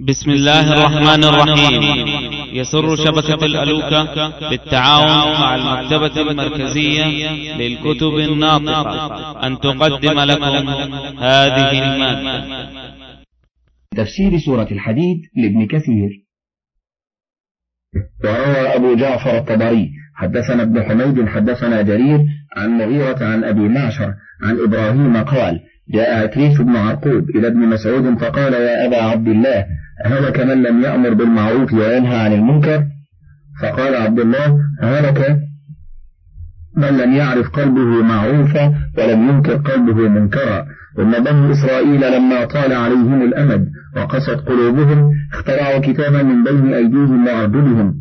بسم 0.00 0.30
الله 0.30 0.72
الرحمن 0.72 1.24
الرحيم. 1.24 1.82
يسر 2.52 2.96
شبكة 2.96 3.44
الألوكة 3.44 4.48
بالتعاون 4.50 5.40
مع 5.40 5.54
المكتبة 5.54 6.30
المركزية 6.30 7.04
للكتب 7.56 8.14
الناطقة. 8.18 9.46
أن 9.46 9.58
تقدم 9.58 10.20
لكم 10.20 10.68
هذه 11.18 11.84
المادة. 11.84 12.68
تفسير 13.96 14.38
سورة 14.38 14.68
الحديد 14.70 15.18
لابن 15.36 15.66
كثير. 15.66 16.10
وروى 18.24 18.76
أبو 18.76 18.94
جعفر 18.94 19.38
الطبري. 19.38 19.90
حدثنا 20.14 20.62
ابن 20.62 20.82
حميد 20.82 21.28
حدثنا 21.28 21.82
جرير 21.82 22.20
عن 22.56 22.70
مغيرة 22.70 23.24
عن 23.24 23.44
أبي 23.44 23.68
معشر 23.68 24.14
عن 24.42 24.58
إبراهيم 24.60 25.24
قال 25.24 25.60
جاء 25.88 26.22
عكريش 26.22 26.58
بن 26.58 26.76
عرقوب 26.76 27.30
إلى 27.30 27.46
ابن 27.46 27.58
مسعود 27.58 28.18
فقال 28.18 28.52
يا 28.52 28.86
أبا 28.86 29.02
عبد 29.02 29.28
الله 29.28 29.66
هلك 30.04 30.40
من 30.40 30.62
لم 30.62 30.82
يأمر 30.82 31.14
بالمعروف 31.14 31.72
وينهى 31.72 32.16
عن 32.16 32.32
المنكر؟ 32.32 32.84
فقال 33.62 33.94
عبد 33.94 34.20
الله 34.20 34.58
هلك 34.82 35.38
من 36.76 36.88
لم 36.88 37.12
يعرف 37.12 37.50
قلبه 37.50 38.02
معروفا 38.02 38.74
ولم 38.98 39.28
ينكر 39.28 39.56
قلبه 39.56 40.08
منكرا. 40.08 40.66
إن 40.98 41.24
بني 41.24 41.52
إسرائيل 41.52 42.12
لما 42.16 42.44
طال 42.44 42.72
عليهم 42.72 43.22
الأمد 43.22 43.68
وقست 43.96 44.40
قلوبهم 44.46 45.10
اخترعوا 45.32 45.78
كتابا 45.78 46.22
من 46.22 46.44
بين 46.44 46.74
أيديهم 46.74 47.26
وأرجلهم. 47.26 47.94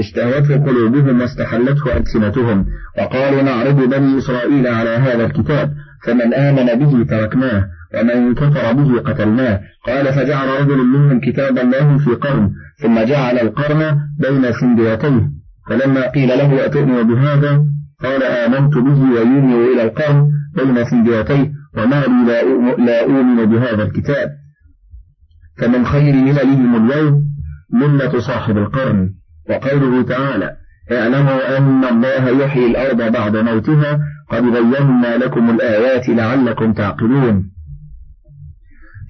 استهوته 0.00 0.64
قلوبهم 0.64 1.20
واستحلته 1.20 1.96
ألسنتهم. 1.96 2.66
وقالوا 2.98 3.42
نعرض 3.42 3.88
بني 3.90 4.18
إسرائيل 4.18 4.66
على 4.66 4.90
هذا 4.90 5.26
الكتاب 5.26 5.72
فمن 6.06 6.34
آمن 6.34 6.66
به 6.78 7.04
تركناه. 7.04 7.68
ومن 7.94 8.34
كفر 8.34 8.72
به 8.72 9.00
قتلناه. 9.00 9.60
قال 9.86 10.12
فجعل 10.12 10.48
رجل 10.60 10.76
منهم 10.76 11.20
كتاب 11.20 11.58
الله 11.58 11.98
في 11.98 12.10
قرن 12.10 12.50
ثم 12.82 13.04
جعل 13.04 13.38
القرن 13.38 13.98
بين 14.20 14.52
سنديتيه 14.52 15.30
فلما 15.68 16.08
قيل 16.08 16.28
له 16.28 16.66
أتؤمن 16.66 17.02
بهذا؟ 17.02 17.64
قال 18.02 18.22
آمنت 18.22 18.74
به 18.74 19.00
ويومي 19.02 19.72
إلى 19.72 19.82
القرن 19.82 20.30
بين 20.56 20.84
سنديتيه 20.84 21.52
وما 21.76 22.00
لي 22.00 22.84
لا 22.84 23.02
أؤمن 23.02 23.44
بهذا 23.44 23.82
الكتاب. 23.82 24.28
فمن 25.58 25.86
خير 25.86 26.14
مللهم 26.14 26.90
اليوم 26.90 27.24
ملة 27.72 28.20
صاحب 28.20 28.56
القرن. 28.58 29.10
وقوله 29.50 30.02
تعالى 30.02 30.56
اعلموا 30.92 31.58
أن 31.58 31.84
الله 31.84 32.44
يحيي 32.44 32.66
الأرض 32.66 33.12
بعد 33.12 33.36
موتها 33.36 33.98
قد 34.30 34.42
بينا 34.42 35.16
لكم 35.16 35.50
الآيات 35.50 36.08
لعلكم 36.08 36.72
تعقلون. 36.72 37.57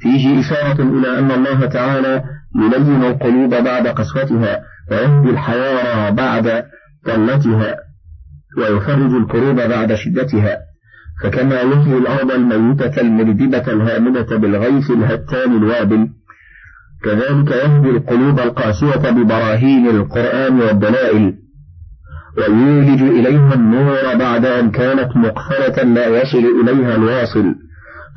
فيه 0.01 0.41
إشارة 0.41 0.83
إلى 0.83 1.19
أن 1.19 1.31
الله 1.31 1.67
تعالى 1.67 2.23
يلين 2.57 3.05
القلوب 3.05 3.51
بعد 3.51 3.87
قسوتها 3.87 4.61
ويهدي 4.91 5.31
الحيارى 5.31 6.15
بعد 6.15 6.65
ضلتها 7.07 7.77
ويفرج 8.59 9.15
الكروب 9.15 9.57
بعد 9.57 9.95
شدتها. 9.95 10.59
فكما 11.23 11.61
يحيي 11.61 11.99
الأرض 11.99 12.31
الميتة 12.31 13.01
الملدبة 13.01 13.73
الهامدة 13.73 14.37
بالغيث 14.37 14.91
الهتان 14.91 15.57
الوابل 15.57 16.09
كذلك 17.05 17.51
يهدي 17.51 17.91
القلوب 17.91 18.41
القاسية 18.41 19.11
ببراهين 19.11 19.87
القرآن 19.89 20.61
والدلائل 20.61 21.35
ويولج 22.39 23.03
إليها 23.03 23.55
النور 23.55 24.15
بعد 24.19 24.45
أن 24.45 24.71
كانت 24.71 25.17
مقفلة 25.17 25.83
لا 25.83 26.07
يصل 26.07 26.45
إليها 26.63 26.97
الواصل. 26.97 27.55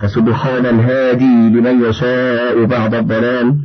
فسبحان 0.01 0.65
الهادي 0.65 1.49
لمن 1.49 1.83
يشاء 1.89 2.65
بعد 2.65 2.93
الضلال 2.93 3.57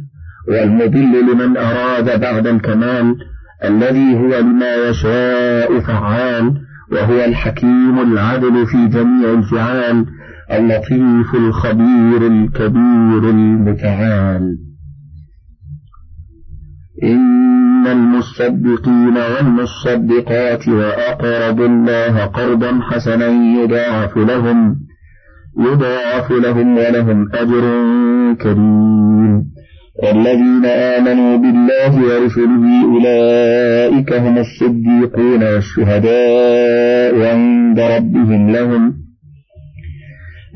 والمضل 0.48 1.32
لمن 1.32 1.56
أراد 1.56 2.20
بعد 2.20 2.46
الكمال 2.46 3.16
الذي 3.64 4.14
هو 4.18 4.38
لما 4.38 4.74
يشاء 4.74 5.80
فعال 5.80 6.54
وهو 6.92 7.24
الحكيم 7.24 7.98
العدل 8.12 8.66
في 8.66 8.88
جميع 8.88 9.32
الفعال 9.32 10.06
اللطيف 10.52 11.34
الخبير 11.34 12.26
الكبير 12.26 13.30
المتعال. 13.30 14.58
إن 17.02 17.86
المصدقين 17.86 19.16
والمصدقات 19.16 20.68
وأقرضوا 20.68 21.66
الله 21.66 22.24
قرضا 22.24 22.80
حسنا 22.82 23.26
يضاعف 23.62 24.16
لهم 24.16 24.85
يضاعف 25.58 26.32
لهم 26.32 26.76
ولهم 26.76 27.28
أجر 27.34 27.64
كريم. 28.42 29.44
والذين 30.02 30.64
آمنوا 30.64 31.36
بالله 31.36 31.92
ورسله 32.04 32.84
أولئك 32.84 34.12
هم 34.12 34.38
الصديقون 34.38 35.42
والشهداء 35.42 37.34
عند 37.34 37.80
ربهم. 37.80 38.50
لهم 38.50 38.94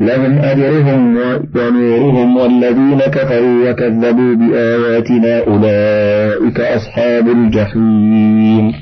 لهم 0.00 0.38
أجرهم 0.38 1.16
ونورهم. 1.56 2.36
والذين 2.36 2.98
كفروا 2.98 3.70
وكذبوا 3.70 4.34
بآياتنا 4.34 5.46
أولئك 5.46 6.60
أصحاب 6.60 7.28
الجحيم. 7.28 8.72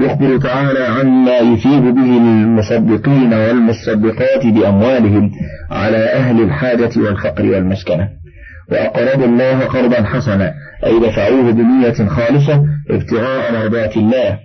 يخبر 0.00 0.38
تعالى 0.38 0.84
عما 0.84 1.38
يثيب 1.38 1.94
به 1.94 2.16
المصدقين 2.16 3.34
والمصدقات 3.34 4.46
بأموالهم 4.46 5.30
على 5.70 5.96
أهل 5.96 6.42
الحاجة 6.42 6.90
والفقر 6.96 7.46
والمسكنة. 7.46 8.08
وأقرضوا 8.72 9.26
الله 9.26 9.58
قرضا 9.64 10.02
حسنا 10.02 10.54
أي 10.86 11.00
دفعوه 11.00 11.50
بنية 11.52 12.08
خالصة 12.08 12.64
ابتغاء 12.90 13.52
مرضات 13.52 13.96
الله. 13.96 14.38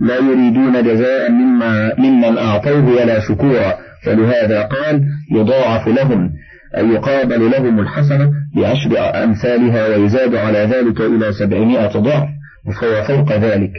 لا 0.00 0.16
يريدون 0.16 0.82
جزاء 0.82 1.30
مما 1.30 1.92
ممن 1.98 2.38
أعطوه 2.38 2.88
ولا 2.88 3.20
شكورا 3.20 3.74
فلهذا 4.04 4.62
قال 4.62 5.02
يضاعف 5.32 5.88
لهم 5.88 6.30
أي 6.76 6.88
يقابل 6.88 7.50
لهم 7.50 7.80
الحسنة 7.80 8.30
بعشر 8.56 9.24
أمثالها 9.24 9.86
ويزاد 9.86 10.34
على 10.34 10.58
ذلك 10.58 11.00
إلى 11.00 11.32
سبعمائة 11.32 11.98
ضعف 11.98 12.28
وهو 12.66 13.02
فوق 13.02 13.32
ذلك. 13.32 13.72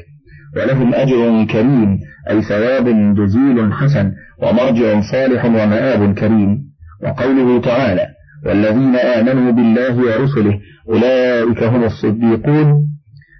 ولهم 0.55 0.93
أجر 0.93 1.45
كريم 1.45 1.99
أي 2.29 2.41
ثواب 2.41 3.15
جزيل 3.15 3.73
حسن 3.73 4.11
ومرجع 4.41 5.01
صالح 5.11 5.45
ومآب 5.45 6.13
كريم. 6.13 6.67
وقوله 7.03 7.61
تعالى 7.61 8.07
والذين 8.45 8.95
آمنوا 8.95 9.51
بالله 9.51 9.97
ورسله 9.97 10.59
أولئك 10.89 11.63
هم 11.63 11.83
الصديقون. 11.83 12.87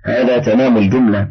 هذا 0.06 0.38
تمام 0.38 0.78
الجملة. 0.78 1.28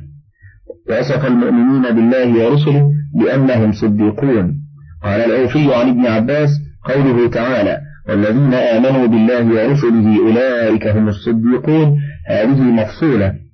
وصف 0.91 1.27
المؤمنين 1.27 1.83
بالله 1.83 2.45
ورسله 2.45 2.91
بأنهم 3.15 3.73
صديقون. 3.73 4.55
قال 5.03 5.21
الأوفي 5.21 5.75
عن 5.75 5.89
ابن 5.89 6.07
عباس 6.07 6.49
قوله 6.85 7.29
تعالى 7.31 7.79
والذين 8.09 8.55
آمنوا 8.55 9.07
بالله 9.07 9.47
ورسله 9.47 10.19
أولئك 10.27 10.87
هم 10.87 11.09
الصديقون. 11.09 11.99
هذه 12.29 12.63
مفصولة. 12.63 13.46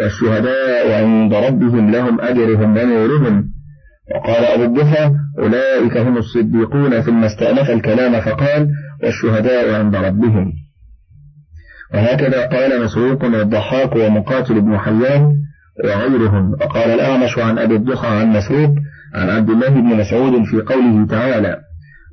والشهداء 0.00 1.02
عند 1.02 1.34
ربهم 1.34 1.90
لهم 1.90 2.20
أجرهم 2.20 2.76
ونورهم. 2.76 3.44
وقال 4.14 4.44
أبو 4.44 4.64
الضحى 4.64 5.10
أولئك 5.38 5.96
هم 5.96 6.18
الصديقون. 6.18 7.00
ثم 7.00 7.24
استأنف 7.24 7.70
الكلام 7.70 8.20
فقال 8.20 8.68
والشهداء 9.02 9.74
عند 9.74 9.96
ربهم. 9.96 10.52
وهكذا 11.94 12.46
قال 12.46 12.84
مسروق 12.84 13.24
والضحاك 13.24 13.96
ومقاتل 13.96 14.60
بن 14.60 14.78
حيان 14.78 15.36
وغيرهم. 15.84 16.52
وقال 16.52 16.90
الأعمش 16.90 17.38
عن 17.38 17.58
أبي 17.58 17.74
الضحى 17.74 18.08
عن 18.08 18.28
مسروق 18.28 18.70
عن 19.14 19.30
عبد 19.30 19.50
الله 19.50 19.68
بن 19.68 19.96
مسعود 19.96 20.44
في 20.44 20.60
قوله 20.60 21.06
تعالى 21.06 21.56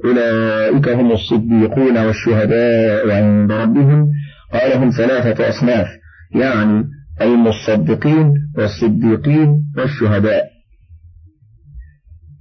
أولئك 0.06 0.90
هم 0.90 1.12
الصديقون 1.12 1.98
والشهداء 1.98 3.12
عند 3.12 3.52
ربهم. 3.52 4.08
قال 4.54 4.74
هم 4.78 4.90
ثلاثة 4.90 5.50
أصناف 5.50 5.88
يعني 6.36 6.84
المصدقين 7.24 8.34
والصديقين 8.58 9.64
والشهداء. 9.78 10.44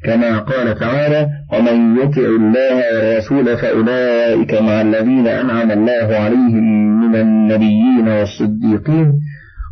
كما 0.05 0.39
قال 0.39 0.79
تعالى 0.79 1.29
ومن 1.53 1.97
يطع 1.97 2.23
الله 2.23 2.95
والرسول 2.95 3.57
فأولئك 3.57 4.55
مع 4.55 4.81
الذين 4.81 5.27
أنعم 5.27 5.71
الله 5.71 6.17
عليهم 6.17 6.65
من 7.01 7.17
النبيين 7.21 8.09
والصديقين 8.09 9.13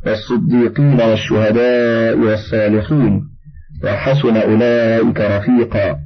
والصديقين 0.07 1.01
والشهداء 1.01 2.19
والصالحين 2.19 3.23
وحسن 3.85 4.37
أولئك 4.37 5.21
رفيقا. 5.21 5.99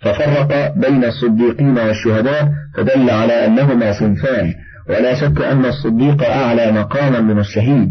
ففرق 0.00 0.74
بين 0.76 1.04
الصديقين 1.04 1.78
والشهداء 1.78 2.48
فدل 2.76 3.10
على 3.10 3.46
أنهما 3.46 3.92
صنفان. 4.00 4.54
ولا 4.88 5.14
شك 5.14 5.40
أن 5.42 5.64
الصديق 5.64 6.22
أعلى 6.22 6.72
مقاما 6.72 7.20
من 7.20 7.38
الشهيد. 7.38 7.90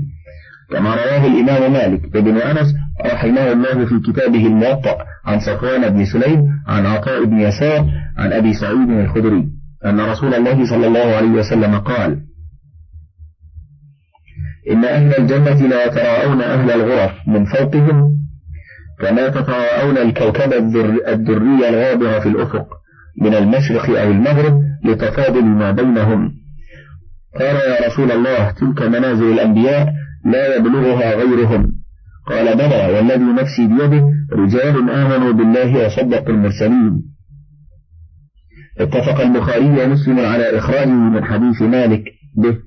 كما 0.72 0.96
رواه 0.96 1.26
الإمام 1.28 1.74
مالك 1.74 2.16
ابن 2.16 2.38
أنس 2.38 2.74
رحمه 3.06 3.52
الله 3.52 3.86
في 3.86 4.00
كتابه 4.12 4.48
الموطأ 4.48 4.98
عن 5.26 5.40
صفوان 5.40 5.90
بن 5.90 6.06
سليم 6.06 6.46
عن 6.68 6.86
عطاء 6.86 7.26
بن 7.26 7.40
يسار 7.40 7.86
عن 8.18 8.34
أبي 8.34 8.54
سعيد 8.54 8.90
الخدري 8.90 9.48
أن 9.86 10.00
رسول 10.00 10.34
الله 10.34 10.66
صلى 10.70 10.88
الله 10.88 11.16
عليه 11.16 11.30
وسلم 11.30 11.80
قال 11.80 12.20
إن 14.72 14.86
أهل 14.86 15.16
الجنة 15.20 15.68
لا 15.68 15.86
يتراءون 15.86 16.42
أهل 16.42 16.72
الغرف 16.72 17.12
من 17.28 17.46
فوقهم 17.46 18.16
كما 19.02 19.30
تتراءون 19.30 19.98
الكوكب 19.98 20.54
الدري 21.08 21.70
الغابر 21.70 22.20
في 22.20 22.30
الأفق 22.30 22.68
من 23.22 23.34
المشرق 23.34 24.00
أو 24.00 24.12
المغرب 24.12 24.62
لتفاضل 24.86 25.44
ما 25.46 25.72
بينهم. 25.72 26.45
قال 27.40 27.56
يا 27.56 27.88
رسول 27.88 28.12
الله 28.12 28.52
تلك 28.52 28.82
منازل 28.82 29.34
الأنبياء 29.34 29.94
لا 30.26 30.56
يبلغها 30.56 31.16
غيرهم. 31.16 31.72
قال 32.28 32.58
بلى 32.58 32.94
والذي 32.94 33.42
نفسي 33.42 33.68
بيده 33.68 34.04
رجال 34.34 34.90
آمنوا 34.90 35.32
بالله 35.32 35.86
وصدقوا 35.86 36.34
المرسلين. 36.34 37.02
اتفق 38.80 39.22
البخاري 39.22 39.84
ومسلم 39.84 40.20
على 40.20 40.58
إخراجه 40.58 40.90
من 40.90 41.24
حديث 41.26 41.62
مالك 41.62 42.04
به. 42.38 42.58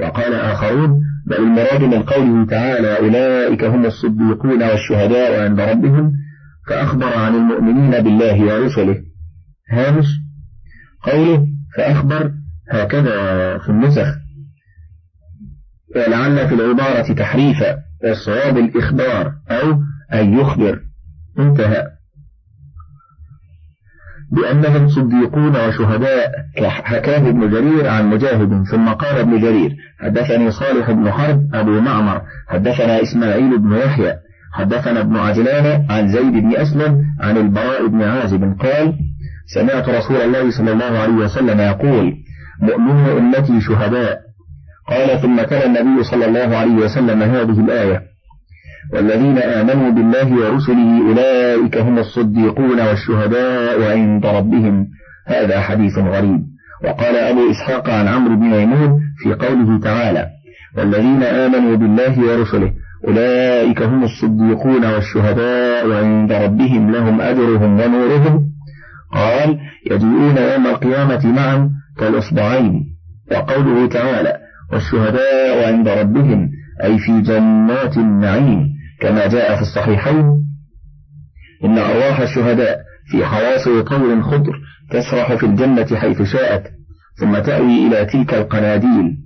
وقال 0.00 0.34
آخرون 0.34 1.00
بل 1.26 1.36
المراد 1.36 1.82
من 1.82 2.02
قوله 2.02 2.46
تعالى 2.46 2.98
أولئك 2.98 3.64
هم 3.64 3.86
الصديقون 3.86 4.62
والشهداء 4.62 5.44
عند 5.44 5.60
ربهم 5.60 6.12
فأخبر 6.68 7.16
عن 7.18 7.34
المؤمنين 7.34 7.90
بالله 7.90 8.44
ورسله. 8.44 8.96
هامش 9.70 10.06
قوله 11.02 11.46
فأخبر 11.76 12.30
هكذا 12.70 13.58
في 13.58 13.68
النسخ. 13.68 14.06
ولعل 15.96 16.48
في 16.48 16.54
العبارة 16.54 17.12
تحريفا 17.12 17.76
والصواب 18.04 18.58
الإخبار 18.58 19.32
أو 19.50 19.78
أن 20.12 20.38
يخبر. 20.38 20.80
انتهى. 21.38 21.86
بأنهم 24.32 24.88
صديقون 24.88 25.56
وشهداء. 25.56 26.32
حكاه 26.62 27.28
ابن 27.28 27.50
جرير 27.50 27.88
عن 27.88 28.06
مجاهد 28.06 28.64
ثم 28.70 28.88
قال 28.88 29.16
ابن 29.16 29.40
جرير 29.40 29.76
حدثني 30.00 30.50
صالح 30.50 30.90
بن 30.90 31.10
حرب 31.10 31.54
أبو 31.54 31.80
معمر. 31.80 32.22
حدثنا 32.48 33.02
إسماعيل 33.02 33.58
بن 33.58 33.72
يحيى. 33.72 34.14
حدثنا 34.52 35.00
ابن 35.00 35.16
عجلان 35.16 35.86
عن 35.90 36.08
زيد 36.08 36.32
بن 36.32 36.56
أسلم 36.56 37.04
عن 37.20 37.36
البراء 37.36 37.86
بن 37.86 38.02
عازب 38.02 38.56
قال 38.60 38.94
سمعت 39.54 39.88
رسول 39.88 40.16
الله 40.16 40.50
صلى 40.50 40.72
الله 40.72 40.98
عليه 40.98 41.12
وسلم 41.12 41.60
يقول 41.60 42.23
مؤمن 42.64 43.18
أمتي 43.18 43.60
شهداء. 43.60 44.18
قال 44.88 45.20
ثم 45.20 45.42
تلا 45.42 45.66
النبي 45.66 46.04
صلى 46.04 46.24
الله 46.26 46.56
عليه 46.56 46.74
وسلم 46.74 47.22
هذه 47.22 47.60
الآية 47.60 48.02
والذين 48.92 49.38
آمنوا 49.38 49.90
بالله 49.90 50.32
ورسله 50.32 51.08
أولئك 51.08 51.76
هم 51.76 51.98
الصديقون 51.98 52.80
والشهداء 52.80 53.90
عند 53.92 54.26
ربهم. 54.26 54.86
هذا 55.26 55.60
حديث 55.60 55.98
غريب. 55.98 56.40
وقال 56.84 57.16
أبو 57.16 57.50
إسحاق 57.50 57.90
عن 57.90 58.08
عمرو 58.08 58.36
بن 58.36 58.46
ميمون 58.46 59.00
في 59.22 59.34
قوله 59.34 59.80
تعالى 59.80 60.26
والذين 60.76 61.22
آمنوا 61.22 61.76
بالله 61.76 62.20
ورسله 62.20 62.72
أولئك 63.08 63.82
هم 63.82 64.04
الصديقون 64.04 64.84
والشهداء 64.84 65.92
عند 65.92 66.32
ربهم 66.32 66.90
لهم 66.90 67.20
أجرهم 67.20 67.80
ونورهم. 67.80 68.50
قال 69.12 69.58
يجيئون 69.90 70.36
يوم 70.36 70.66
القيامة 70.66 71.26
معا 71.26 71.70
كالإصبعين 71.98 72.84
وقوله 73.32 73.88
تعالى 73.88 74.38
والشهداء 74.72 75.72
عند 75.72 75.88
ربهم 75.88 76.50
أي 76.84 76.98
في 76.98 77.20
جنات 77.20 77.96
النعيم 77.96 78.68
كما 79.00 79.26
جاء 79.26 79.56
في 79.56 79.62
الصحيحين 79.62 80.44
إن 81.64 81.78
أرواح 81.78 82.20
الشهداء 82.20 82.78
في 83.10 83.24
حواصل 83.24 83.84
طور 83.84 84.22
خضر 84.22 84.52
تسرح 84.90 85.34
في 85.34 85.46
الجنة 85.46 85.96
حيث 85.96 86.22
شاءت 86.22 86.62
ثم 87.20 87.38
تأوي 87.38 87.86
إلى 87.86 88.04
تلك 88.04 88.34
القناديل 88.34 89.16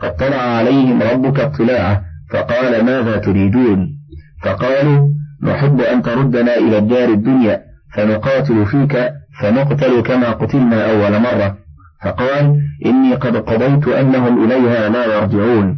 قد 0.00 0.16
طلع 0.16 0.36
عليهم 0.36 1.02
ربك 1.02 1.40
اطلاعه 1.40 2.02
فقال 2.30 2.84
ماذا 2.84 3.16
تريدون؟ 3.16 3.88
فقالوا 4.42 5.08
نحب 5.42 5.80
أن 5.80 6.02
تردنا 6.02 6.56
إلى 6.56 6.78
الدار 6.78 7.08
الدنيا 7.08 7.60
فنقاتل 7.94 8.66
فيك 8.66 9.10
فنقتل 9.42 10.02
كما 10.02 10.30
قتلنا 10.30 10.90
أول 10.90 11.20
مرة. 11.20 11.56
فقال 12.04 12.60
إني 12.86 13.14
قد 13.14 13.36
قضيت 13.36 13.88
أنهم 13.88 14.44
إليها 14.44 14.88
لا 14.88 15.16
يرجعون. 15.16 15.76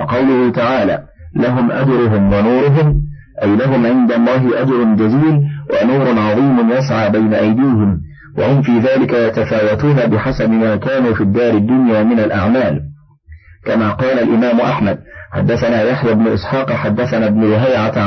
وقوله 0.00 0.52
تعالى 0.52 1.02
لهم 1.36 1.72
أجرهم 1.72 2.32
ونورهم 2.32 3.02
أي 3.42 3.56
لهم 3.56 3.86
عند 3.86 4.12
الله 4.12 4.62
أجر 4.62 4.84
جزيل 4.94 5.42
ونور 5.82 6.18
عظيم 6.18 6.70
يسعى 6.70 7.10
بين 7.10 7.34
أيديهم 7.34 8.00
وهم 8.38 8.62
في 8.62 8.78
ذلك 8.78 9.12
يتفاوتون 9.12 9.94
بحسب 9.94 10.50
ما 10.50 10.76
كانوا 10.76 11.14
في 11.14 11.20
الدار 11.20 11.54
الدنيا 11.54 12.02
من 12.02 12.18
الأعمال. 12.18 12.80
كما 13.66 13.90
قال 13.90 14.18
الإمام 14.18 14.60
أحمد 14.60 14.98
حدثنا 15.32 15.82
يحيى 15.82 16.14
بن 16.14 16.26
إسحاق 16.26 16.72
حدثنا 16.72 17.26
ابن 17.26 17.40
لهيعة 17.40 17.98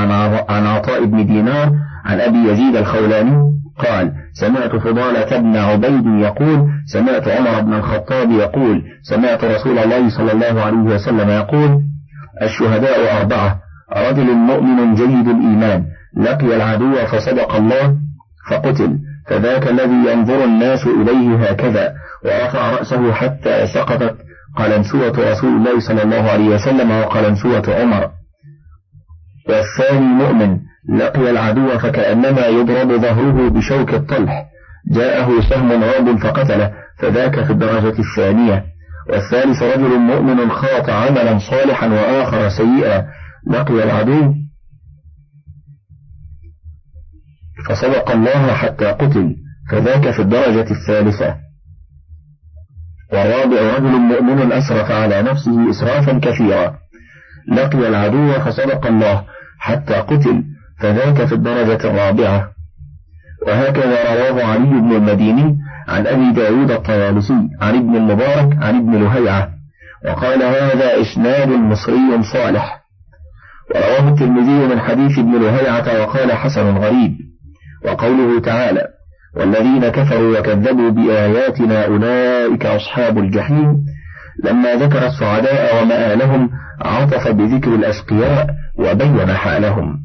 عن 0.49 0.67
عطاء 0.67 1.05
بن 1.05 1.25
دينار 1.25 1.71
عن 2.05 2.19
أبي 2.19 2.51
يزيد 2.51 2.75
الخولاني 2.75 3.37
قال 3.77 4.13
سمعت 4.39 4.75
فضالة 4.75 5.37
بن 5.39 5.55
عبيد 5.57 6.05
يقول 6.05 6.67
سمعت 6.93 7.27
عمر 7.27 7.61
بن 7.61 7.73
الخطاب 7.73 8.31
يقول 8.31 8.83
سمعت 9.03 9.43
رسول 9.43 9.79
الله 9.79 10.09
صلى 10.09 10.31
الله 10.31 10.61
عليه 10.61 10.77
وسلم 10.95 11.29
يقول 11.29 11.81
الشهداء 12.41 13.21
أربعة 13.21 13.59
رجل 13.97 14.33
مؤمن 14.33 14.95
جيد 14.95 15.27
الإيمان 15.27 15.85
لقي 16.17 16.55
العدو 16.55 16.95
فصدق 16.95 17.55
الله 17.55 17.95
فقتل 18.49 18.97
فذاك 19.27 19.67
الذي 19.67 20.11
ينظر 20.11 20.43
الناس 20.43 20.87
إليه 20.87 21.35
هكذا 21.49 21.93
ورفع 22.25 22.71
رأسه 22.71 23.13
حتى 23.13 23.67
سقطت 23.67 24.15
قلنسوة 24.57 25.31
رسول 25.31 25.49
الله 25.49 25.79
صلى 25.79 26.03
الله 26.03 26.31
عليه 26.31 26.47
وسلم 26.47 26.91
وقلنسوة 26.91 27.63
عمر. 27.81 28.09
والثاني 29.49 30.05
مؤمن 30.05 30.59
لقي 30.89 31.29
العدو 31.29 31.77
فكأنما 31.77 32.47
يضرب 32.47 33.01
ظهره 33.01 33.49
بشوك 33.49 33.93
الطلح. 33.93 34.45
جاءه 34.91 35.41
سهم 35.49 35.83
غاب 35.83 36.17
فقتله 36.17 36.71
فذاك 36.99 37.43
في 37.43 37.51
الدرجة 37.51 37.99
الثانية. 37.99 38.65
والثالث 39.09 39.63
رجل 39.63 39.99
مؤمن 39.99 40.51
خاط 40.51 40.89
عملا 40.89 41.39
صالحا 41.39 41.87
وآخر 41.87 42.49
سيئا. 42.49 43.05
لقي 43.47 43.83
العدو. 43.83 44.33
فصدق 47.69 48.11
الله 48.11 48.53
حتى 48.53 48.85
قتل 48.85 49.35
فذاك 49.71 50.11
في 50.11 50.21
الدرجة 50.21 50.71
الثالثة. 50.71 51.35
والرابع 53.13 53.75
رجل 53.77 53.99
مؤمن 53.99 54.51
أسرف 54.51 54.91
على 54.91 55.21
نفسه 55.21 55.69
إسرافا 55.69 56.19
كثيرا. 56.19 56.77
لقي 57.51 57.87
العدو 57.87 58.33
فصدق 58.33 58.87
الله 58.87 59.23
حتى 59.59 59.93
قتل 59.93 60.43
فذاك 60.79 61.25
في 61.25 61.35
الدرجة 61.35 61.87
الرابعة. 61.87 62.49
وهكذا 63.47 64.29
رواه 64.29 64.43
علي 64.43 64.65
بن 64.65 64.95
المديني 64.95 65.57
عن 65.87 66.07
أبي 66.07 66.31
داود 66.31 66.71
الطيالسي 66.71 67.49
عن 67.61 67.75
ابن 67.75 67.95
المبارك 67.95 68.57
عن 68.61 68.75
ابن 68.75 69.03
لهيعة. 69.03 69.49
وقال 70.05 70.43
هذا 70.43 71.01
إسناد 71.01 71.49
مصري 71.49 72.23
صالح. 72.33 72.81
ورواه 73.75 74.09
الترمذي 74.09 74.75
من 74.75 74.79
حديث 74.79 75.19
ابن 75.19 75.41
لهيعة 75.41 76.01
وقال 76.01 76.31
حسن 76.31 76.77
غريب. 76.77 77.17
وقوله 77.85 78.39
تعالى 78.39 78.87
والذين 79.35 79.89
كفروا 79.89 80.39
وكذبوا 80.39 80.89
بآياتنا 80.89 81.85
أولئك 81.85 82.65
أصحاب 82.65 83.17
الجحيم. 83.17 83.85
لما 84.43 84.75
ذكر 84.75 85.07
السعداء 85.07 85.83
ومآلهم 85.83 86.49
عطف 86.81 87.27
بذكر 87.27 87.75
الأشقياء 87.75 88.47
وبين 88.79 89.33
حالهم. 89.33 90.04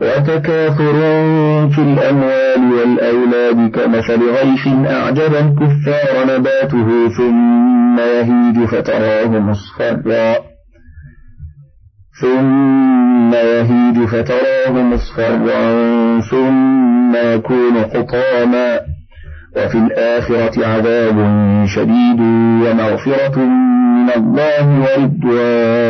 وتكاثر 0.00 0.98
في 1.68 1.78
الأموال 1.78 2.72
والأولاد 2.72 3.70
كمثل 3.70 4.20
غيث 4.30 4.66
أعجب 4.90 5.34
الكفار 5.34 6.36
نباته 6.36 7.08
ثم 7.08 7.98
يهيج 7.98 8.68
فتراه 8.68 9.28
مصفرا 9.28 10.34
ثم 12.20 13.34
يهيج 13.34 14.04
فتراه 14.08 14.70
مصفرا 14.70 15.40
ثم 16.20 17.16
يكون 17.16 17.74
حطاما. 17.94 18.80
وفي 19.56 19.78
الآخرة 19.78 20.66
عذاب 20.66 21.16
شديد 21.66 22.20
ومغفرة 22.62 23.38
من 23.38 24.10
الله 24.16 24.66
ورضوان 24.80 25.89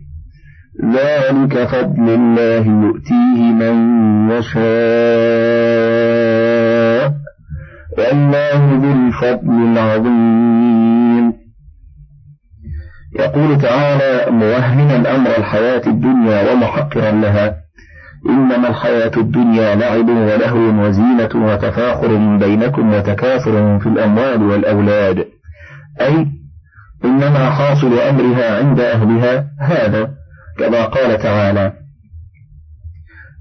ذلك 0.79 1.67
فضل 1.67 2.09
الله 2.09 2.67
يؤتيه 2.67 3.51
من 3.51 3.75
يشاء. 4.31 4.61
والله 7.97 8.79
ذو 8.83 8.91
الفضل 8.91 9.53
العظيم. 9.53 11.33
يقول 13.19 13.61
تعالى 13.61 14.31
موهنا 14.31 15.15
أمر 15.15 15.29
الحياة 15.37 15.81
الدنيا 15.87 16.51
ومحقرا 16.51 17.11
لها. 17.11 17.55
إنما 18.29 18.69
الحياة 18.69 19.11
الدنيا 19.17 19.75
لعب 19.75 20.09
ولهو 20.09 20.87
وزينة 20.87 21.29
وتفاخر 21.35 22.37
بينكم 22.37 22.93
وتكاثر 22.93 23.79
في 23.79 23.85
الأموال 23.85 24.43
والأولاد. 24.43 25.25
أي 26.01 26.27
إنما 27.05 27.49
حاصل 27.49 27.93
أمرها 27.99 28.57
عند 28.57 28.79
أهلها 28.79 29.47
هذا 29.59 30.20
كما 30.61 30.85
قال 30.85 31.17
تعالى 31.17 31.73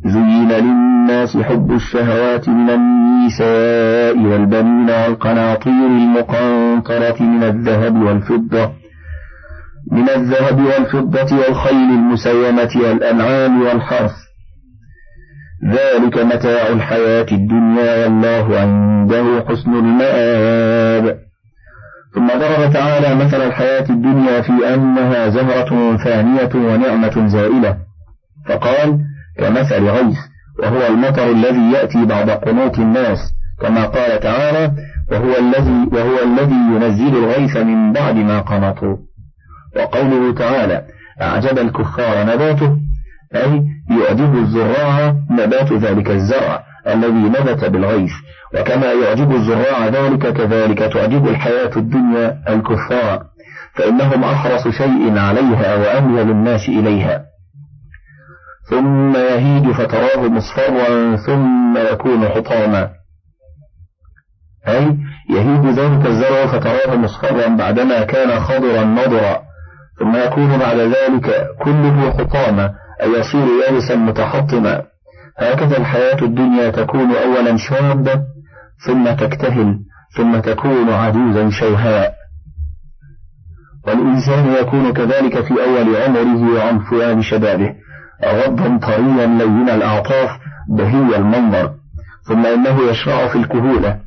زين 0.05 0.49
للناس 0.49 1.37
حب 1.37 1.73
الشهوات 1.73 2.49
من 2.49 2.71
النساء 2.71 4.19
والبنين 4.19 4.91
والقناطير 4.91 5.87
المقنطرة 5.87 7.23
من 7.23 7.43
الذهب 7.43 8.03
والفضة 8.03 8.73
من 9.93 10.09
الذهب 10.09 10.61
والفضة 10.61 11.37
والخيل 11.37 11.91
المسيمة 11.91 12.71
والأنعام 12.77 13.63
والحرث. 13.63 14.17
ذلك 15.65 16.19
متاع 16.19 16.69
الحياة 16.69 17.27
الدنيا 17.33 18.05
والله 18.05 18.61
عنده 18.61 19.45
حسن 19.49 19.75
المآب. 19.75 21.30
ثم 22.15 22.27
ضرب 22.27 22.73
تعالى 22.73 23.15
مثل 23.15 23.47
الحياة 23.47 23.85
الدنيا 23.91 24.41
في 24.41 24.75
أنها 24.75 25.29
زهرة 25.29 25.97
فانية 25.97 26.51
ونعمة 26.55 27.27
زائلة. 27.27 27.77
فقال 28.49 28.99
كمثل 29.39 29.89
غيث 29.89 30.19
وهو 30.63 30.87
المطر 30.87 31.31
الذي 31.31 31.73
يأتي 31.73 32.05
بعد 32.05 32.31
قنوط 32.31 32.79
الناس 32.79 33.19
كما 33.61 33.87
قال 33.87 34.21
تعالى 34.21 34.73
وهو 35.13 35.39
الذي 35.39 35.89
وهو 35.93 36.23
الذي 36.25 36.55
ينزل 36.55 37.17
الغيث 37.17 37.57
من 37.57 37.93
بعد 37.93 38.17
ما 38.17 38.41
قنطوا. 38.41 38.97
وقوله 39.77 40.35
تعالى 40.35 40.83
أعجب 41.23 41.59
الكفار 41.59 42.27
نباته 42.27 42.77
أي 43.35 43.63
يعجب 43.91 44.39
الزراع 44.39 45.15
نبات 45.31 45.73
ذلك 45.73 46.11
الزرع. 46.11 46.70
الذي 46.87 47.29
نبت 47.29 47.65
بالغيث. 47.65 48.13
وكما 48.55 48.93
يعجب 48.93 49.33
الزراع 49.35 49.87
ذلك 49.89 50.33
كذلك 50.33 50.79
تعجب 50.79 51.29
الحياة 51.29 51.71
الدنيا 51.77 52.43
الكفار. 52.49 53.23
فإنهم 53.75 54.25
أحرص 54.25 54.69
شيء 54.69 55.19
عليها 55.19 55.77
وأميل 55.77 56.31
الناس 56.31 56.69
إليها. 56.69 57.25
ثم 58.71 59.17
يهيج 59.17 59.71
فتراه 59.71 60.29
مصفرا 60.29 61.17
ثم 61.17 61.79
يكون 61.93 62.29
حطاما. 62.29 62.91
أي 64.69 64.97
يهيج 65.31 65.67
ذلك 65.67 66.07
الزرع 66.07 66.47
فتراه 66.47 66.97
مصفرا 66.97 67.49
بعدما 67.49 68.05
كان 68.05 68.41
خضرا 68.41 68.85
نضرا. 68.85 69.43
ثم 69.99 70.17
يكون 70.17 70.59
بعد 70.59 70.77
ذلك 70.77 71.49
كله 71.63 72.11
حطاما. 72.11 72.75
أي 73.03 73.21
يصير 73.21 73.47
يابسا 73.67 73.97
متحطما. 73.97 74.83
هكذا 75.41 75.77
الحياة 75.79 76.23
الدنيا 76.23 76.71
تكون 76.71 77.13
أولا 77.13 77.57
شابة 77.57 78.23
ثم 78.87 79.11
تكتهل 79.15 79.79
ثم 80.17 80.41
تكون 80.41 80.91
عجوزا 80.91 81.51
شيهاء 81.51 82.21
والإنسان 83.87 84.53
يكون 84.61 84.93
كذلك 84.93 85.41
في 85.41 85.55
أول 85.55 85.97
عمره 85.97 86.55
وعنفوان 86.55 87.23
شبابه. 87.23 87.75
غضا 88.25 88.79
طريا 88.79 89.27
لين 89.27 89.69
الأعطاف 89.69 90.31
بهي 90.69 91.17
المنظر. 91.17 91.71
ثم 92.29 92.47
إنه 92.47 92.91
يشرع 92.91 93.29
في 93.29 93.37
الكهولة. 93.37 93.99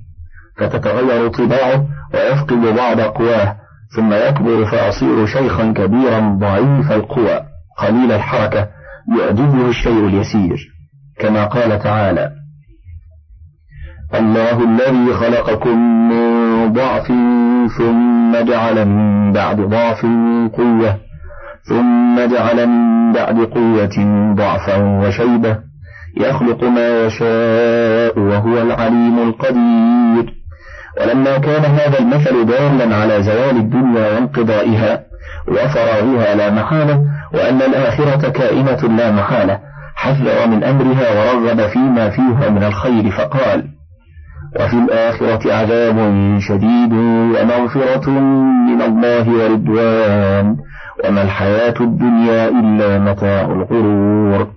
فتتغير 0.57 1.27
طباعه 1.27 1.85
ويفقد 2.13 2.75
بعض 2.75 2.99
قواه. 2.99 3.55
ثم 3.95 4.13
يكبر 4.13 4.65
فيصير 4.65 5.25
شيخا 5.25 5.71
كبيرا 5.71 6.37
ضعيف 6.39 6.91
القوى. 6.91 7.41
قليل 7.77 8.11
الحركة 8.11 8.67
يعجبه 9.19 9.69
الشيء 9.69 10.07
اليسير. 10.07 10.72
كما 11.19 11.45
قال 11.45 11.79
تعالى 11.79 12.31
الله 14.15 14.63
الذي 14.63 15.13
خلقكم 15.13 15.77
من 16.09 16.73
ضعف 16.73 17.07
ثم 17.77 18.45
جعل 18.45 18.85
من 18.85 19.31
بعد 19.33 19.61
ضعف 19.61 20.05
قوة 20.57 20.97
ثم 21.69 22.15
جعل 22.35 22.67
من 22.67 23.13
بعد 23.13 23.39
قوة 23.39 23.95
ضعفا 24.35 24.77
وشيبة 24.77 25.57
يخلق 26.17 26.63
ما 26.63 27.05
يشاء 27.05 28.19
وهو 28.19 28.61
العليم 28.61 29.19
القدير. 29.19 30.33
ولما 31.01 31.37
كان 31.37 31.65
هذا 31.65 31.99
المثل 31.99 32.45
دالا 32.45 32.95
على 32.95 33.23
زوال 33.23 33.57
الدنيا 33.57 34.13
وانقضائها 34.13 35.03
وفراغها 35.47 36.35
لا 36.35 36.49
محالة 36.49 37.05
وأن 37.33 37.61
الآخرة 37.61 38.29
كائنة 38.29 38.95
لا 38.97 39.11
محالة 39.11 39.59
حذر 39.95 40.47
من 40.47 40.63
أمرها 40.63 41.33
ورغب 41.33 41.67
فيما 41.67 42.09
فيها 42.09 42.49
من 42.49 42.63
الخير 42.63 43.11
فقال 43.11 43.67
وفي 44.59 44.73
الآخرة 44.73 45.53
عذاب 45.53 45.97
شديد 46.39 46.93
ومغفرة 46.93 48.09
من 48.69 48.81
الله 48.81 49.29
ورضوان 49.29 50.57
وما 51.05 51.21
الحياة 51.21 51.73
الدنيا 51.81 52.49
إلا 52.49 52.99
متاع 52.99 53.41
الغرور. 53.41 54.51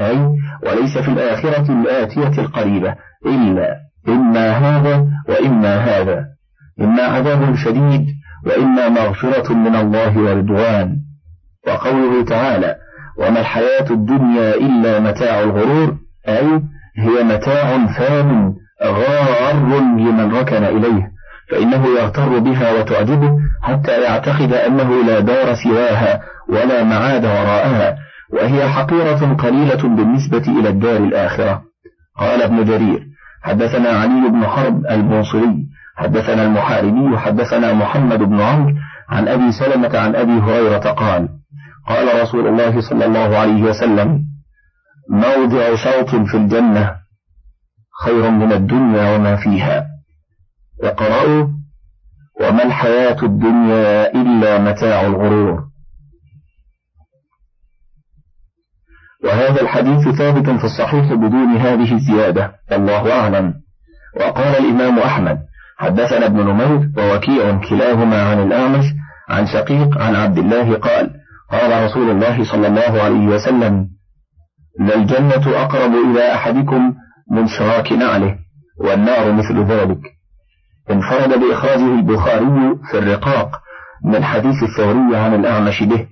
أي 0.00 0.18
وليس 0.66 0.98
في 0.98 1.08
الآخرة 1.08 1.72
الآتية 1.72 2.42
القريبة 2.42 2.94
إلا 3.26 3.76
إما 4.08 4.50
هذا 4.50 5.06
وإما 5.28 5.76
هذا 5.76 6.24
إما 6.80 7.02
عذاب 7.02 7.54
شديد 7.54 8.06
وإما 8.46 8.88
مغفرة 8.88 9.54
من 9.54 9.76
الله 9.76 10.18
ورضوان. 10.18 10.96
وقوله 11.66 12.24
تعالى 12.24 12.76
وما 13.18 13.40
الحياة 13.40 13.90
الدنيا 13.90 14.54
إلا 14.54 15.00
متاع 15.00 15.40
الغرور 15.40 15.96
أي 16.28 16.62
هي 16.98 17.24
متاع 17.24 17.86
فان 17.86 18.54
غار 18.84 19.78
لمن 19.98 20.34
ركن 20.34 20.64
إليه 20.64 21.10
فإنه 21.50 21.86
يغتر 21.86 22.38
بها 22.38 22.72
وتعجبه 22.72 23.38
حتى 23.62 24.02
يعتقد 24.02 24.52
أنه 24.52 25.04
لا 25.04 25.20
دار 25.20 25.54
سواها 25.54 26.20
ولا 26.48 26.84
معاد 26.84 27.24
وراءها 27.24 27.96
وهي 28.32 28.68
حقيرة 28.68 29.34
قليلة 29.34 29.82
بالنسبة 29.82 30.60
إلى 30.60 30.68
الدار 30.68 30.96
الآخرة. 30.96 31.62
قال 32.18 32.42
ابن 32.42 32.64
جرير 32.64 33.06
حدثنا 33.42 33.88
علي 33.88 34.28
بن 34.28 34.46
حرب 34.46 34.86
الموصلي 34.90 35.56
حدثنا 35.96 36.42
المحاربي 36.44 37.18
حدثنا 37.18 37.72
محمد 37.72 38.18
بن 38.18 38.40
عمرو 38.40 38.74
عن 39.08 39.28
أبي 39.28 39.52
سلمة 39.52 39.98
عن 39.98 40.14
أبي 40.16 40.32
هريرة 40.32 40.78
قال 40.78 41.28
قال 41.88 42.22
رسول 42.22 42.46
الله 42.46 42.80
صلى 42.80 43.04
الله 43.04 43.38
عليه 43.38 43.62
وسلم 43.62 44.24
موضع 45.10 45.74
صوت 45.84 46.14
في 46.30 46.36
الجنة 46.36 46.96
خير 48.04 48.30
من 48.30 48.52
الدنيا 48.52 49.16
وما 49.16 49.36
فيها. 49.36 49.86
وقرأوا 50.82 51.46
وما 52.40 52.62
الحياة 52.62 53.22
الدنيا 53.22 54.14
إلا 54.14 54.58
متاع 54.58 55.00
الغرور. 55.00 55.64
وهذا 59.24 59.60
الحديث 59.60 60.08
ثابت 60.08 60.50
في 60.50 60.64
الصحيح 60.64 61.12
بدون 61.12 61.56
هذه 61.56 61.94
الزيادة 61.94 62.52
الله 62.72 63.12
أعلم. 63.20 63.54
وقال 64.16 64.56
الإمام 64.56 64.98
أحمد 64.98 65.38
حدثنا 65.78 66.26
ابن 66.26 66.40
نمير 66.40 66.90
ووكيع 66.98 67.60
كلاهما 67.68 68.22
عن 68.22 68.42
الأعمش 68.42 68.84
عن 69.28 69.46
شقيق 69.46 69.98
عن 69.98 70.16
عبد 70.16 70.38
الله 70.38 70.74
قال 70.74 71.17
قال 71.52 71.84
رسول 71.84 72.10
الله 72.10 72.44
صلى 72.44 72.66
الله 72.66 73.02
عليه 73.02 73.26
وسلم 73.26 73.88
للجنة 74.80 75.62
أقرب 75.62 75.92
إلى 76.10 76.34
أحدكم 76.34 76.94
من 77.30 77.46
شراك 77.46 77.92
نعله 77.92 78.38
والنار 78.80 79.32
مثل 79.32 79.64
ذلك. 79.64 80.00
انفرد 80.90 81.40
بإخراجه 81.40 81.94
البخاري 81.94 82.78
في 82.90 82.98
الرقاق 82.98 83.50
من 84.04 84.24
حديث 84.24 84.62
الثوري 84.62 85.16
عن 85.16 85.34
الأعمش 85.34 85.82
به. 85.82 86.06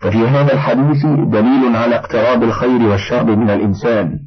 ففي 0.00 0.28
هذا 0.28 0.52
الحديث 0.52 1.06
دليل 1.06 1.76
على 1.76 1.96
اقتراب 1.96 2.42
الخير 2.42 2.82
والشر 2.82 3.36
من 3.36 3.50
الإنسان 3.50 4.18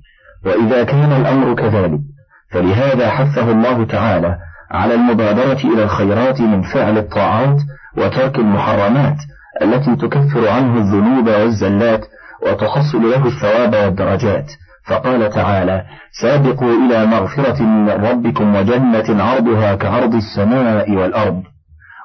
وإذا 0.45 0.83
كان 0.83 1.11
الأمر 1.11 1.55
كذلك 1.55 1.99
فلهذا 2.51 3.09
حثه 3.09 3.51
الله 3.51 3.85
تعالى 3.85 4.37
على 4.71 4.93
المبادرة 4.93 5.59
إلى 5.73 5.83
الخيرات 5.83 6.41
من 6.41 6.61
فعل 6.61 6.97
الطاعات 6.97 7.61
وترك 7.97 8.39
المحرمات 8.39 9.17
التي 9.61 9.95
تكفر 9.95 10.49
عنه 10.49 10.77
الذنوب 10.77 11.27
والزلات 11.27 12.05
وتحصل 12.43 13.11
له 13.11 13.27
الثواب 13.27 13.75
والدرجات. 13.75 14.51
فقال 14.87 15.29
تعالى 15.29 15.83
سابقوا 16.21 16.73
إلى 16.85 17.05
مغفرة 17.05 17.63
من 17.63 17.89
ربكم 17.89 18.55
وجنة 18.55 19.23
عرضها 19.23 19.75
كعرض 19.75 20.15
السماء 20.15 20.91
والأرض. 20.91 21.43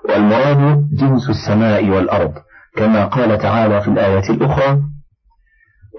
والمراد 0.09 0.88
جنس 1.00 1.31
السماء 1.31 1.88
والأرض. 1.88 2.33
كما 2.76 3.05
قال 3.05 3.38
تعالى 3.38 3.81
في 3.81 3.88
الآية 3.88 4.31
الأخرى 4.31 4.81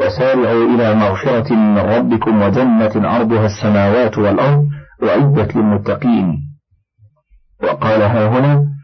وسارعوا 0.01 0.75
إلى 0.75 0.95
مغفرة 0.95 1.53
من 1.53 1.77
ربكم 1.77 2.41
وجنة 2.41 3.09
عرضها 3.09 3.45
السماوات 3.45 4.17
والأرض. 4.17 4.65
وعدت 5.03 5.55
للمتقين. 5.55 6.39
وقال 7.63 8.01
ها 8.01 8.27
هنا 8.27 8.76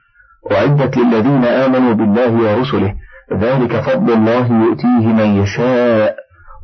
وعدت 0.51 0.97
للذين 0.97 1.45
آمنوا 1.45 1.93
بالله 1.93 2.31
ورسله 2.31 2.95
ذلك 3.33 3.79
فضل 3.79 4.13
الله 4.13 4.63
يؤتيه 4.63 5.07
من 5.07 5.41
يشاء 5.41 6.15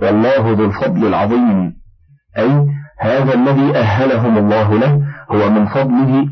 والله 0.01 0.51
ذو 0.51 0.65
الفضل 0.65 1.07
العظيم. 1.07 1.74
أي 2.38 2.67
هذا 3.00 3.33
الذي 3.33 3.77
أهلهم 3.77 4.38
الله 4.38 4.79
له 4.79 5.01
هو 5.31 5.50
من 5.50 5.65
فضله 5.65 6.27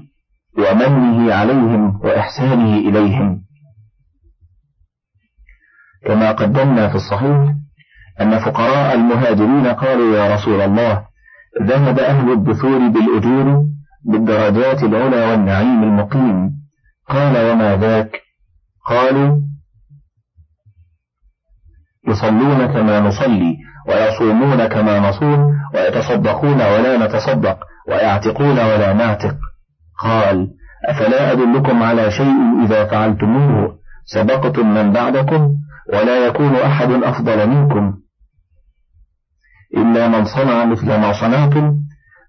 ومنه 0.58 1.34
عليهم 1.34 2.00
وإحسانه 2.04 2.78
إليهم. 2.78 3.42
كما 6.06 6.32
قدمنا 6.32 6.90
في 6.90 6.96
الصحيح 6.96 7.54
أن 8.22 8.40
فقراء 8.40 8.96
المهاجرين 8.96 9.68
قالوا 9.68 10.18
يا 10.18 10.34
رسول 10.36 10.62
الله 10.62 11.06
ذهب 11.62 12.00
أهل 12.00 12.32
الدثور 12.32 12.88
بالأجور 12.88 13.64
بالدرجات 14.06 14.84
العلى 14.84 15.32
والنعيم 15.32 15.84
المقيم. 15.84 16.67
قال 17.10 17.52
وما 17.52 17.76
ذاك؟ 17.78 18.22
قالوا 18.86 19.42
يصلون 22.08 22.66
كما 22.66 23.00
نصلي 23.00 23.58
ويصومون 23.88 24.68
كما 24.68 25.00
نصوم 25.00 25.54
ويتصدقون 25.74 26.62
ولا 26.62 27.06
نتصدق 27.06 27.60
ويعتقون 27.88 28.60
ولا 28.60 28.94
نعتق. 28.94 29.36
قال 30.00 30.48
أفلا 30.86 31.32
أدلكم 31.32 31.84
على 31.84 32.12
شيء 32.12 32.64
إذا 32.66 32.86
فعلتموه؟ 32.86 33.78
سبقتم 34.06 34.74
من 34.74 34.94
بعدكم 34.94 35.54
ولا 35.94 36.28
يكون 36.28 36.56
أحد 36.56 36.92
أفضل 36.92 37.50
منكم. 37.50 37.94
إلا 39.78 40.08
من 40.08 40.26
صنع 40.26 40.66
مثل 40.66 40.86
ما 40.86 41.14
صنعتم 41.22 41.87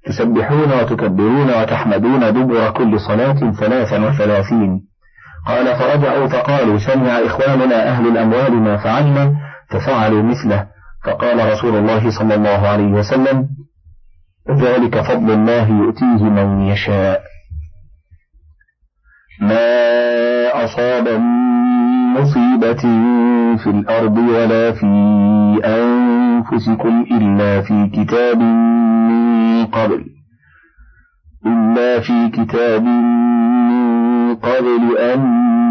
تسبحون 0.08 0.72
وتكبرون 0.72 1.50
وتحمدون 1.62 2.20
دبر 2.20 2.70
كل 2.70 3.00
صلاة 3.00 3.52
ثلاثا 3.60 4.08
وثلاثين. 4.08 4.80
قال 5.46 5.66
فرجعوا 5.76 6.26
فقالوا 6.28 6.78
سمع 6.78 7.18
إخواننا 7.26 7.88
أهل 7.88 8.06
الأموال 8.08 8.52
ما 8.52 8.76
فعلنا 8.76 9.32
ففعلوا 9.70 10.22
مثله. 10.22 10.66
فقال 11.04 11.52
رسول 11.52 11.76
الله 11.76 12.10
صلى 12.10 12.34
الله 12.34 12.68
عليه 12.68 12.92
وسلم 12.92 13.48
ذلك 14.50 15.00
فضل 15.00 15.30
الله 15.32 15.68
يؤتيه 15.68 16.22
من 16.22 16.60
يشاء. 16.60 17.20
ما 19.40 20.64
أصاب 20.64 21.08
من 21.08 21.38
مصيبة 22.20 22.82
في 23.56 23.70
الأرض 23.70 24.18
ولا 24.18 24.72
في 24.72 24.86
أنفسكم 25.64 27.06
إلا 27.12 27.60
في 27.60 27.90
كتاب 27.94 28.38
قبل. 29.72 30.04
إلا 31.46 32.00
في 32.00 32.28
كتاب 32.28 32.82
من 32.82 34.34
قبل 34.34 34.98
أن 34.98 35.20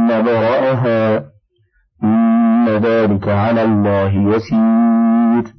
نبرأها. 0.06 1.24
إن 2.04 2.68
ذلك 2.68 3.28
على 3.28 3.64
الله 3.64 4.36
يسير. 4.36 5.54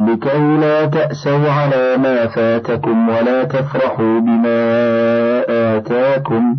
لكي 0.00 0.56
لا 0.56 0.86
تأسوا 0.86 1.50
على 1.50 1.96
ما 1.96 2.26
فاتكم 2.26 3.08
ولا 3.08 3.44
تفرحوا 3.44 4.20
بما 4.20 4.56
آتاكم. 5.76 6.56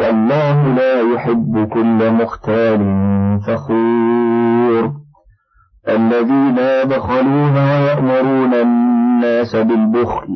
والله 0.00 0.74
لا 0.74 1.14
يحب 1.14 1.68
كل 1.72 2.10
مختال 2.10 2.80
فخور. 3.46 4.92
الذين 5.88 6.58
يبخلون 6.58 7.56
ويأمرون 7.56 8.54
الناس 8.54 8.89
بالبخل. 9.54 10.28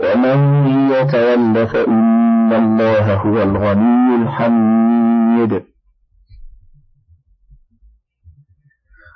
ومن 0.00 0.66
يتول 0.90 1.66
فإن 1.66 2.52
الله 2.52 3.14
هو 3.14 3.42
الغني 3.42 4.22
الحميد. 4.22 5.62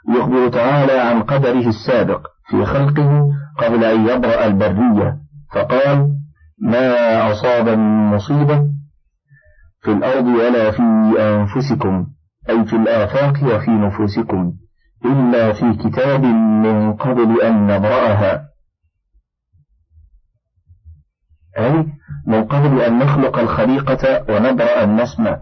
يخبر 0.09 0.49
تعالى 0.49 0.93
عن 0.93 1.23
قدره 1.23 1.69
السابق 1.69 2.27
في 2.51 2.65
خلقه 2.65 3.31
قبل 3.59 3.85
أن 3.85 4.09
يبرأ 4.09 4.47
البرية. 4.47 5.17
فقال 5.55 6.09
ما 6.63 7.31
أصاب 7.33 7.69
من 7.69 8.07
مصيبة؟ 8.07 8.67
في 9.81 9.93
الأرض 9.93 10.27
ولا 10.27 10.71
في 10.71 10.83
أنفسكم 11.19 12.07
أي 12.49 12.65
في 12.65 12.77
الآفاق 12.77 13.45
وفي 13.45 13.71
نفوسكم 13.71 14.53
إلا 15.05 15.53
في 15.53 15.75
كتاب 15.75 16.25
من 16.65 16.93
قبل 16.93 17.43
أن 17.43 17.67
نبرأها. 17.67 18.56
أي 21.59 21.87
من 22.27 22.45
قبل 22.45 22.81
أن 22.81 22.99
نخلق 22.99 23.39
الخليقة 23.39 24.25
ونبرأ 24.29 24.85
النسمة 24.85 25.37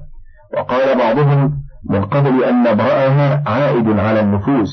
وقال 0.57 0.99
بعضهم 0.99 1.53
من 1.91 2.05
قبل 2.05 2.45
أن 2.45 2.63
نبرأها 2.63 3.43
عائد 3.47 3.99
على 3.99 4.21
النفوس 4.21 4.71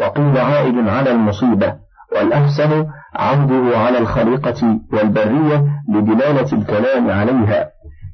وقيل 0.00 0.38
عائد 0.38 0.88
على 0.88 1.10
المصيبة 1.10 1.74
والأحسن 2.16 2.86
عوده 3.14 3.78
على 3.78 3.98
الخليقة 3.98 4.78
والبرية 4.92 5.64
لدلالة 5.88 6.52
الكلام 6.52 7.10
عليها. 7.10 7.66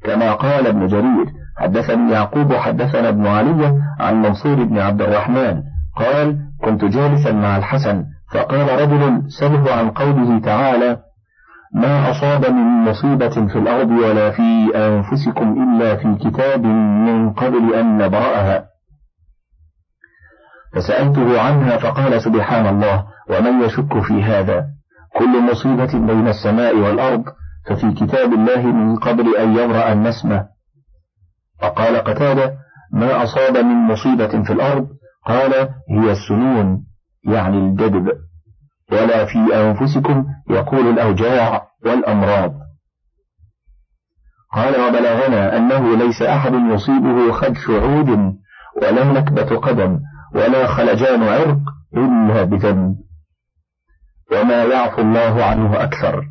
كما 0.03 0.33
قال 0.33 0.67
ابن 0.67 0.87
جرير 0.87 1.25
حدثني 1.57 2.11
يعقوب 2.11 2.53
حدثنا 2.53 3.09
ابن 3.09 3.27
علي 3.27 3.81
عن 3.99 4.21
منصور 4.21 4.63
بن 4.63 4.79
عبد 4.79 5.01
الرحمن. 5.01 5.63
قال 5.95 6.37
كنت 6.61 6.85
جالسا 6.85 7.31
مع 7.31 7.57
الحسن 7.57 8.05
فقال 8.33 8.81
رجل 8.81 9.21
سله 9.27 9.73
عن 9.73 9.89
قوله 9.89 10.39
تعالى 10.39 10.97
ما 11.73 12.11
أصاب 12.11 12.45
من 12.51 12.83
مصيبة 12.89 13.47
في 13.47 13.59
الأرض 13.59 13.91
ولا 13.91 14.31
في 14.31 14.71
أنفسكم 14.75 15.63
إلا 15.63 15.95
في 15.95 16.29
كتاب 16.29 16.65
من 17.05 17.33
قبل 17.33 17.73
أن 17.75 17.97
نبرأها. 17.97 18.65
فسألته 20.73 21.41
عنها 21.41 21.77
فقال 21.77 22.21
سبحان 22.21 22.67
الله 22.67 23.05
ومن 23.29 23.61
يشك 23.63 24.01
في 24.01 24.23
هذا؟ 24.23 24.65
كل 25.17 25.51
مصيبة 25.51 26.13
بين 26.13 26.27
السماء 26.27 26.75
والأرض 26.75 27.23
ففي 27.69 27.91
كتاب 27.93 28.33
الله 28.33 28.61
من 28.61 28.95
قبل 28.95 29.35
أن 29.35 29.55
يبرأ 29.57 29.91
النسمة. 29.91 30.47
فقال 31.61 31.97
قتادة 31.97 32.53
ما 32.93 33.23
أصاب 33.23 33.57
من 33.57 33.75
مصيبة 33.75 34.43
في 34.43 34.53
الأرض؟ 34.53 34.87
قال 35.25 35.53
هي 35.89 36.11
السنون 36.11 36.83
يعني 37.23 37.57
الجدب. 37.57 38.26
ولا 38.91 39.25
في 39.25 39.37
أنفسكم 39.53 40.25
يقول 40.49 40.87
الأوجاع 40.89 41.67
والأمراض. 41.85 42.53
قال 44.53 44.81
وبلغنا 44.81 45.57
أنه 45.57 45.97
ليس 45.97 46.21
أحد 46.21 46.53
يصيبه 46.53 47.31
خدش 47.31 47.69
عود 47.69 48.09
ولا 48.81 49.03
نكبة 49.03 49.57
قدم 49.57 49.99
ولا 50.35 50.67
خلجان 50.67 51.23
عرق 51.23 51.59
إلا 51.93 52.43
بذنب. 52.43 52.95
وما 54.31 54.63
يعفو 54.63 55.01
الله 55.01 55.45
عنه 55.45 55.83
أكثر. 55.83 56.23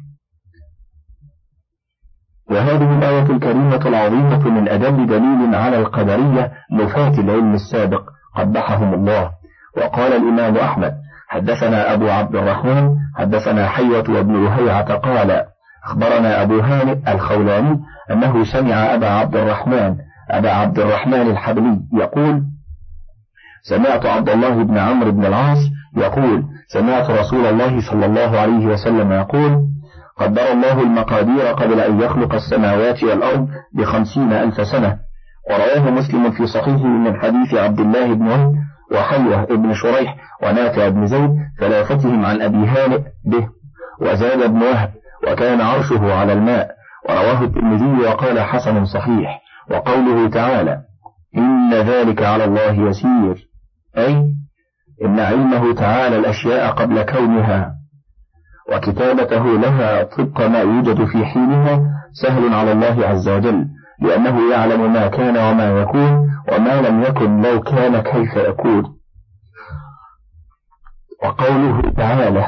وهذه 2.50 2.98
الآية 2.98 3.30
الكريمة 3.30 3.86
العظيمة 3.86 4.48
من 4.48 4.68
أدل 4.68 5.06
دليل 5.06 5.54
على 5.54 5.78
القدرية 5.78 6.52
نفاة 6.72 7.20
العلم 7.20 7.54
السابق 7.54 8.02
قبحهم 8.36 8.94
الله. 8.94 9.32
وقال 9.76 10.12
الإمام 10.12 10.56
أحمد 10.56 11.05
حدثنا 11.28 11.94
أبو 11.94 12.08
عبد 12.08 12.36
الرحمن 12.36 12.96
حدثنا 13.16 13.68
حيوة 13.68 14.04
وابن 14.10 14.44
لهيعة 14.44 14.94
قال 14.94 15.44
أخبرنا 15.84 16.42
أبو 16.42 16.60
هانئ 16.60 17.12
الخولاني 17.14 17.80
أنه 18.10 18.44
سمع 18.44 18.94
أبا 18.94 19.08
عبد 19.08 19.36
الرحمن 19.36 19.96
أبا 20.30 20.50
عبد 20.50 20.78
الرحمن 20.78 21.30
الحبلي 21.30 21.80
يقول 21.94 22.42
سمعت 23.62 24.06
عبد 24.06 24.28
الله 24.28 24.62
بن 24.64 24.78
عمرو 24.78 25.12
بن 25.12 25.24
العاص 25.24 25.58
يقول 25.96 26.44
سمعت 26.68 27.10
رسول 27.10 27.46
الله 27.46 27.80
صلى 27.90 28.06
الله 28.06 28.38
عليه 28.40 28.66
وسلم 28.66 29.12
يقول 29.12 29.66
قدر 30.16 30.52
الله 30.52 30.80
المقادير 30.82 31.46
قبل 31.46 31.80
أن 31.80 32.00
يخلق 32.00 32.34
السماوات 32.34 33.04
والأرض 33.04 33.48
بخمسين 33.74 34.32
ألف 34.32 34.66
سنة. 34.66 34.98
ورواه 35.50 35.90
مسلم 35.90 36.30
في 36.30 36.46
صحيحه 36.46 36.86
من 36.86 37.20
حديث 37.20 37.54
عبد 37.54 37.80
الله 37.80 38.14
بن 38.14 38.54
وهب 38.92 39.26
وحيوة 39.26 39.44
بن 39.44 39.74
شريح 39.74 40.16
ونافع 40.42 40.88
بن 40.88 41.06
زيد 41.06 41.30
ثلاثتهم 41.60 42.24
عن 42.24 42.42
أبي 42.42 42.66
هانئ 42.66 43.00
به 43.24 43.48
وزاد 44.00 44.50
بن 44.50 44.62
وهب 44.62 44.90
وكان 45.28 45.60
عرشه 45.60 46.14
على 46.14 46.32
الماء 46.32 46.70
ورواه 47.08 47.42
الترمذي 47.42 48.06
وقال 48.06 48.40
حسن 48.40 48.84
صحيح 48.84 49.40
وقوله 49.70 50.30
تعالى 50.30 50.80
إن 51.36 51.74
ذلك 51.74 52.22
على 52.22 52.44
الله 52.44 52.88
يسير. 52.88 53.48
أي 53.98 54.34
إن 55.04 55.20
علمه 55.20 55.74
تعالى 55.74 56.16
الأشياء 56.18 56.72
قبل 56.72 57.02
كونها 57.02 57.72
وكتابته 58.72 59.44
لها 59.44 60.02
طبق 60.02 60.46
ما 60.46 60.60
يوجد 60.60 61.04
في 61.04 61.24
حينها 61.24 61.82
سهل 62.22 62.54
على 62.54 62.72
الله 62.72 63.06
عز 63.06 63.28
وجل. 63.28 63.66
لأنه 64.00 64.52
يعلم 64.52 64.92
ما 64.92 65.08
كان 65.08 65.36
وما 65.36 65.80
يكون 65.80 66.30
وما 66.52 66.80
لم 66.80 67.02
يكن 67.02 67.42
لو 67.42 67.60
كان 67.60 68.00
كيف 68.00 68.36
يكون. 68.36 68.96
وقوله 71.24 71.90
تعالى 71.96 72.46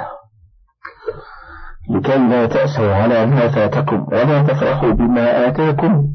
لكي 1.90 2.18
لا 2.18 2.46
تأسوا 2.46 2.94
على 2.94 3.26
ما 3.26 3.48
فاتكم 3.48 4.06
ولا 4.12 4.42
تفرحوا 4.42 4.92
بما 4.92 5.48
آتاكم. 5.48 6.08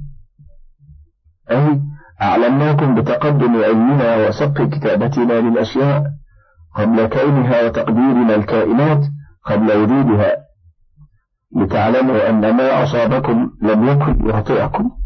أي 1.51 1.81
أعلمناكم 2.21 2.95
بتقدم 2.95 3.63
علمنا 3.63 4.27
وسبق 4.27 4.61
كتابتنا 4.61 5.33
للأشياء 5.33 6.03
قبل 6.75 7.07
كونها 7.07 7.65
وتقديرنا 7.65 8.35
الكائنات 8.35 9.05
قبل 9.45 9.71
وجودها. 9.71 10.37
لتعلموا 11.55 12.29
أن 12.29 12.57
ما 12.57 12.83
أصابكم 12.83 13.51
لم 13.61 13.87
يكن 13.87 14.29
يخطئكم. 14.29 15.02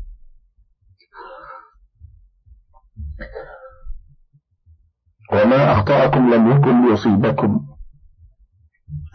وما 5.34 5.72
أخطأكم 5.72 6.34
لم 6.34 6.52
يكن 6.52 6.90
ليصيبكم 6.90 7.60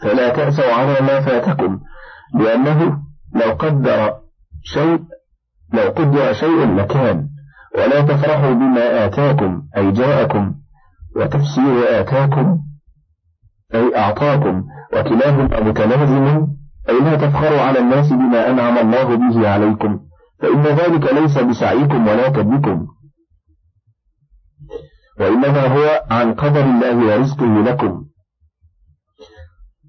فلا 0.01 0.29
تأسوا 0.29 0.73
على 0.73 1.01
ما 1.01 1.21
فاتكم 1.21 1.79
لأنه 2.39 2.97
لو 3.35 3.51
قدر 3.51 4.13
شيء 4.63 4.99
لو 5.73 5.83
قدر 5.83 6.33
شيء 6.33 6.75
لكان. 6.75 7.27
ولا 7.77 8.01
تفرحوا 8.01 8.53
بما 8.53 9.05
آتاكم 9.05 9.63
أي 9.77 9.91
جاءكم. 9.91 10.55
وتفسير 11.15 11.99
آتاكم 11.99 12.59
أي 13.75 13.97
أعطاكم. 13.97 14.63
وكلاهما 14.93 15.59
متلازم 15.59 16.47
أي 16.89 16.99
لا 16.99 17.15
تفخروا 17.15 17.61
على 17.61 17.79
الناس 17.79 18.09
بما 18.09 18.49
أنعم 18.49 18.77
الله 18.77 19.15
به 19.15 19.49
عليكم. 19.49 19.99
فإن 20.41 20.61
ذلك 20.61 21.13
ليس 21.13 21.37
بسعيكم 21.37 22.07
ولا 22.07 22.29
كبكم 22.29 22.87
وإنما 25.23 25.67
هو 25.67 26.03
عن 26.11 26.33
قدر 26.33 26.61
الله 26.61 26.95
ورزقه 26.95 27.63
لكم. 27.63 28.05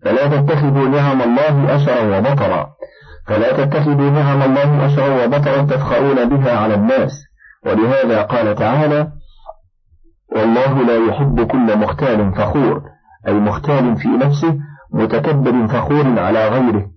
فلا 0.05 0.27
تتخذوا 0.27 0.89
نعم 0.89 1.23
الله 1.23 1.77
أشرا 1.77 2.19
وبطرا. 2.19 2.75
فلا 3.27 3.65
تتخذوا 3.65 4.11
نعم 4.11 4.43
الله 4.43 4.87
أشرا 4.87 5.25
وبطرا 5.25 5.63
تفخرون 5.63 6.29
بها 6.29 6.59
على 6.59 6.75
الناس. 6.75 7.11
ولهذا 7.67 8.23
قال 8.23 8.55
تعالى 8.55 9.13
والله 10.37 10.83
لا 10.83 10.97
يحب 11.09 11.47
كل 11.47 11.79
مختال 11.79 12.35
فخور. 12.35 12.83
أي 13.29 13.33
مختال 13.33 13.97
في 13.97 14.09
نفسه 14.09 14.59
متكبر 14.93 15.69
فخور 15.69 16.19
على 16.19 16.49
غيره. 16.49 16.91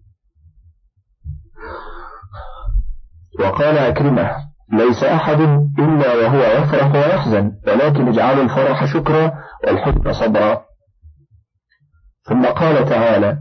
وقال 3.40 3.78
أكرمه 3.78 4.32
ليس 4.74 5.04
أحد 5.04 5.40
إلا 5.80 6.14
وهو 6.16 6.40
يفرح 6.40 6.92
ويحزن 6.96 7.52
ولكن 7.68 8.08
اجعلوا 8.08 8.44
الفرح 8.44 8.86
شكرا 8.86 9.34
والحزن 9.64 10.14
صبرا. 10.14 10.62
ثم 12.24 12.46
قال 12.46 12.90
تعالى 12.90 13.38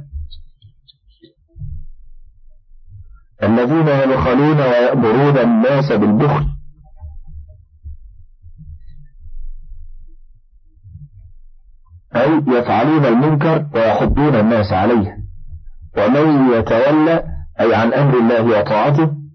الذين 3.43 3.89
يبخلون 3.89 4.61
ويأمرون 4.61 5.39
الناس 5.39 5.93
بالبخل. 5.93 6.47
أي 12.17 12.43
يفعلون 12.49 13.05
المنكر 13.05 13.67
ويحضون 13.75 14.35
الناس 14.35 14.73
عليه. 14.73 15.17
ومن 15.99 16.53
يتولى 16.53 17.25
أي 17.61 17.75
عن 17.75 17.93
أمر 17.95 18.19
الله 18.19 18.43
وطاعته 18.43 19.26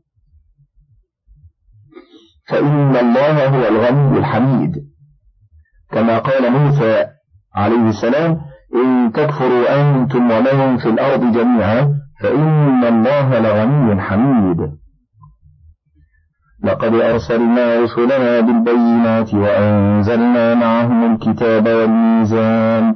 فإن 2.52 2.96
الله 2.96 3.48
هو 3.48 3.68
الغني 3.68 4.18
الحميد. 4.18 4.74
كما 5.92 6.18
قال 6.18 6.52
موسى 6.52 7.06
عليه 7.56 7.90
السلام 7.90 8.38
إن 8.76 9.12
تكفروا 9.12 9.82
أنتم 9.82 10.32
ومن 10.32 10.78
في 10.78 10.90
الأرض 10.90 11.32
جميعا 11.32 11.94
فإن 12.22 12.84
الله 12.84 13.40
لغني 13.40 14.02
حميد. 14.02 14.58
لقد 16.64 16.94
أرسلنا 16.94 17.80
رسلنا 17.80 18.40
بالبينات 18.40 19.34
وأنزلنا 19.34 20.56
معهم 20.56 21.14
الكتاب 21.14 21.68
والميزان. 21.68 22.96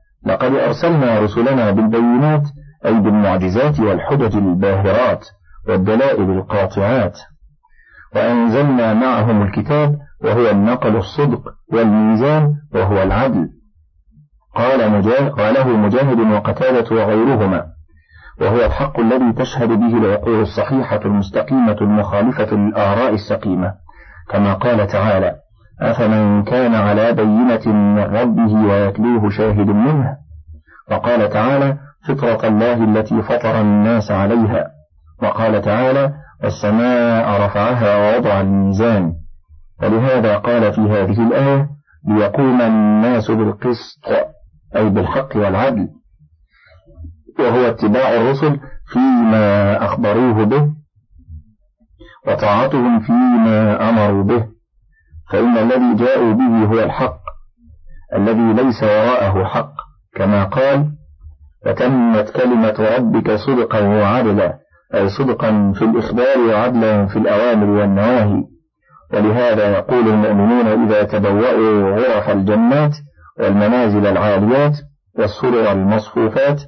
لقد 0.25 0.53
أرسلنا 0.53 1.19
رسلنا 1.19 1.71
بالبينات 1.71 2.43
أي 2.85 2.99
بالمعجزات 2.99 3.79
والحجج 3.79 4.35
الباهرات 4.35 5.25
والدلائل 5.67 6.29
القاطعات. 6.31 7.19
وأنزلنا 8.15 8.93
معهم 8.93 9.41
الكتاب 9.41 9.97
وهو 10.23 10.49
النقل 10.49 10.95
الصدق 10.95 11.41
والميزان 11.73 12.53
وهو 12.73 13.03
العدل. 13.03 13.49
قال 14.55 14.91
مجاهد 14.91 15.31
قاله 15.31 15.67
مجاهد 15.67 16.19
وقتادة 16.19 16.95
وغيرهما. 16.95 17.65
وهو 18.41 18.65
الحق 18.65 18.99
الذي 18.99 19.33
تشهد 19.33 19.69
به 19.69 19.97
العقول 19.97 20.41
الصحيحة 20.41 20.99
المستقيمة 21.05 21.77
المخالفة 21.81 22.55
للآراء 22.55 23.13
السقيمة 23.13 23.73
كما 24.29 24.53
قال 24.53 24.87
تعالى 24.87 25.35
أفمن 25.81 26.43
كان 26.43 26.75
على 26.75 27.13
بينة 27.13 27.67
من 27.67 27.99
ربه 27.99 28.53
ويتلوه 28.53 29.29
شاهد 29.29 29.67
منه 29.67 30.17
وقال 30.91 31.29
تعالى 31.29 31.77
فطرة 32.07 32.47
الله 32.47 32.83
التي 32.83 33.21
فطر 33.21 33.61
الناس 33.61 34.11
عليها 34.11 34.67
وقال 35.23 35.61
تعالى 35.61 36.13
والسماء 36.43 37.41
رفعها 37.45 37.97
ووضع 37.97 38.41
الميزان 38.41 39.13
ولهذا 39.81 40.37
قال 40.37 40.73
في 40.73 40.81
هذه 40.81 41.27
الآية 41.27 41.69
ليقوم 42.07 42.61
الناس 42.61 43.31
بالقسط 43.31 44.05
أي 44.75 44.89
بالحق 44.89 45.35
والعدل 45.35 45.87
وهو 47.39 47.69
اتباع 47.69 48.09
الرسل 48.13 48.59
فيما 48.85 49.85
أخبروه 49.85 50.43
به 50.43 50.73
وطاعتهم 52.27 52.99
فيما 52.99 53.89
أمروا 53.89 54.23
به 54.23 54.60
فإن 55.31 55.57
الذي 55.57 55.95
جاءوا 56.05 56.33
به 56.33 56.65
هو 56.65 56.79
الحق 56.83 57.19
الذي 58.15 58.53
ليس 58.63 58.83
وراءه 58.83 59.43
حق 59.43 59.73
كما 60.15 60.43
قال 60.43 60.91
فتمت 61.65 62.29
كلمة 62.29 62.95
ربك 62.97 63.31
صدقا 63.35 63.79
وعدلا 63.87 64.53
أي 64.93 65.09
صدقا 65.09 65.71
في 65.75 65.81
الإخبار 65.85 66.37
وعدلا 66.49 67.05
في 67.07 67.19
الأوامر 67.19 67.69
والنواهي. 67.69 68.43
ولهذا 69.13 69.69
يقول 69.77 70.07
المؤمنون 70.07 70.67
إذا 70.67 71.03
تبوأوا 71.03 71.95
غرف 71.95 72.29
الجنات 72.29 72.91
والمنازل 73.39 74.07
العاليات 74.07 74.73
والسرر 75.19 75.71
المصفوفات 75.71 76.61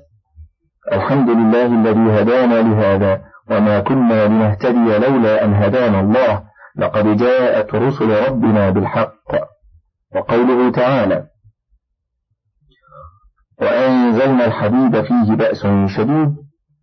الحمد 0.91 1.29
لله 1.29 1.65
الذي 1.65 2.21
هدانا 2.21 2.55
لهذا 2.61 3.21
وما 3.51 3.79
كنا 3.79 4.27
لنهتدي 4.27 4.97
لولا 4.97 5.45
أن 5.45 5.53
هدانا 5.53 5.99
الله 5.99 6.43
لقد 6.77 7.17
جاءت 7.17 7.75
رسل 7.75 8.27
ربنا 8.29 8.69
بالحق 8.69 9.13
وقوله 10.15 10.71
تعالى 10.71 11.23
وأنزلنا 13.61 14.45
الحديد 14.45 15.01
فيه 15.01 15.35
بأس 15.35 15.67
شديد 15.97 16.35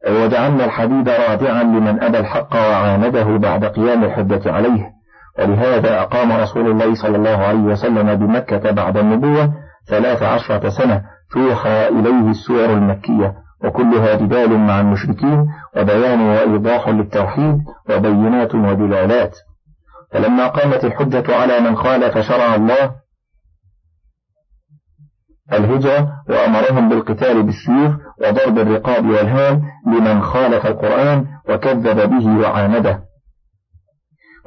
وجعلنا 0.09 0.65
الحديد 0.65 1.09
رادعا 1.09 1.63
لمن 1.63 2.03
أبى 2.03 2.19
الحق 2.19 2.55
وعانده 2.55 3.37
بعد 3.37 3.65
قيام 3.65 4.05
الحجة 4.05 4.53
عليه. 4.53 4.91
ولهذا 5.39 6.01
أقام 6.01 6.33
رسول 6.33 6.71
الله 6.71 6.95
صلى 6.95 7.17
الله 7.17 7.37
عليه 7.37 7.61
وسلم 7.61 8.15
بمكة 8.15 8.71
بعد 8.71 8.97
النبوة 8.97 9.53
ثلاث 9.89 10.23
عشرة 10.23 10.69
سنة 10.69 11.03
توحى 11.33 11.89
إليه 11.89 12.31
السور 12.31 12.65
المكية 12.65 13.35
وكلها 13.65 14.15
جدال 14.15 14.59
مع 14.59 14.81
المشركين 14.81 15.47
وبيان 15.77 16.21
وإيضاح 16.21 16.89
للتوحيد 16.89 17.59
وبينات 17.91 18.55
ودلالات. 18.55 19.37
فلما 20.13 20.47
قامت 20.49 20.85
الحجة 20.85 21.37
على 21.37 21.61
من 21.61 21.77
خالف 21.77 22.19
شرع 22.19 22.55
الله 22.55 22.91
الهجرة 25.53 26.09
وأمرهم 26.29 26.89
بالقتال 26.89 27.43
بالسيوف 27.43 27.95
وضرب 28.23 28.59
الرقاب 28.59 29.07
والهام 29.07 29.63
لمن 29.87 30.23
خالف 30.23 30.67
القرآن 30.67 31.27
وكذب 31.49 32.11
به 32.11 32.27
وعانده. 32.41 33.01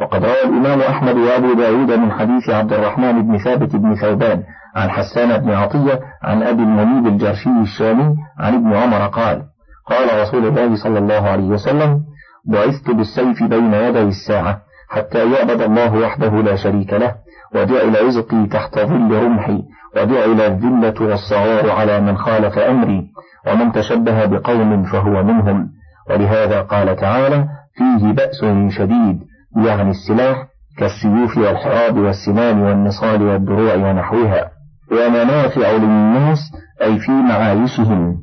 وقد 0.01 0.25
روى 0.25 0.43
الإمام 0.43 0.81
أحمد 0.81 1.15
وأبو 1.15 1.53
داود 1.53 1.91
من 1.91 2.11
حديث 2.11 2.49
عبد 2.49 2.73
الرحمن 2.73 3.27
بن 3.27 3.37
ثابت 3.37 3.75
بن 3.75 3.95
ثوبان 3.95 4.43
عن 4.75 4.89
حسان 4.89 5.37
بن 5.37 5.51
عطية 5.51 5.99
عن 6.23 6.43
أبي 6.43 6.63
المنيب 6.63 7.07
الجرشي 7.07 7.49
الشامي 7.61 8.15
عن 8.39 8.53
ابن 8.53 8.73
عمر 8.73 9.07
قال 9.07 9.43
قال 9.89 10.21
رسول 10.21 10.45
الله 10.47 10.75
صلى 10.83 10.99
الله 10.99 11.29
عليه 11.29 11.43
وسلم 11.43 12.03
بعثت 12.45 12.89
بالسيف 12.91 13.43
بين 13.43 13.73
يدي 13.73 14.01
الساعة 14.01 14.61
حتى 14.93 15.31
يعبد 15.31 15.61
الله 15.61 15.95
وحده 15.95 16.41
لا 16.41 16.55
شريك 16.55 16.93
له 16.93 17.15
وجعل 17.55 18.05
رزقي 18.05 18.47
تحت 18.51 18.79
ظل 18.79 19.23
رمحي 19.23 19.59
وجعل 19.95 20.41
الذلة 20.41 20.93
والصغار 21.01 21.71
على 21.71 22.01
من 22.01 22.17
خالف 22.17 22.57
أمري 22.57 23.07
ومن 23.47 23.71
تشبه 23.71 24.25
بقوم 24.25 24.83
فهو 24.83 25.23
منهم. 25.23 25.69
ولهذا 26.09 26.61
قال 26.61 26.95
تعالى 26.95 27.47
فيه 27.75 28.11
بأس 28.11 28.45
شديد 28.69 29.19
يعني 29.55 29.89
السلاح 29.89 30.47
كالسيوف 30.77 31.37
والحراب 31.37 31.97
والسنان 31.97 32.61
والنصال 32.61 33.21
والدروع 33.21 33.75
ونحوها. 33.75 34.51
ومنافع 34.91 35.71
للناس 35.71 36.39
أي 36.81 36.99
في 36.99 37.11
معايشهم. 37.11 38.17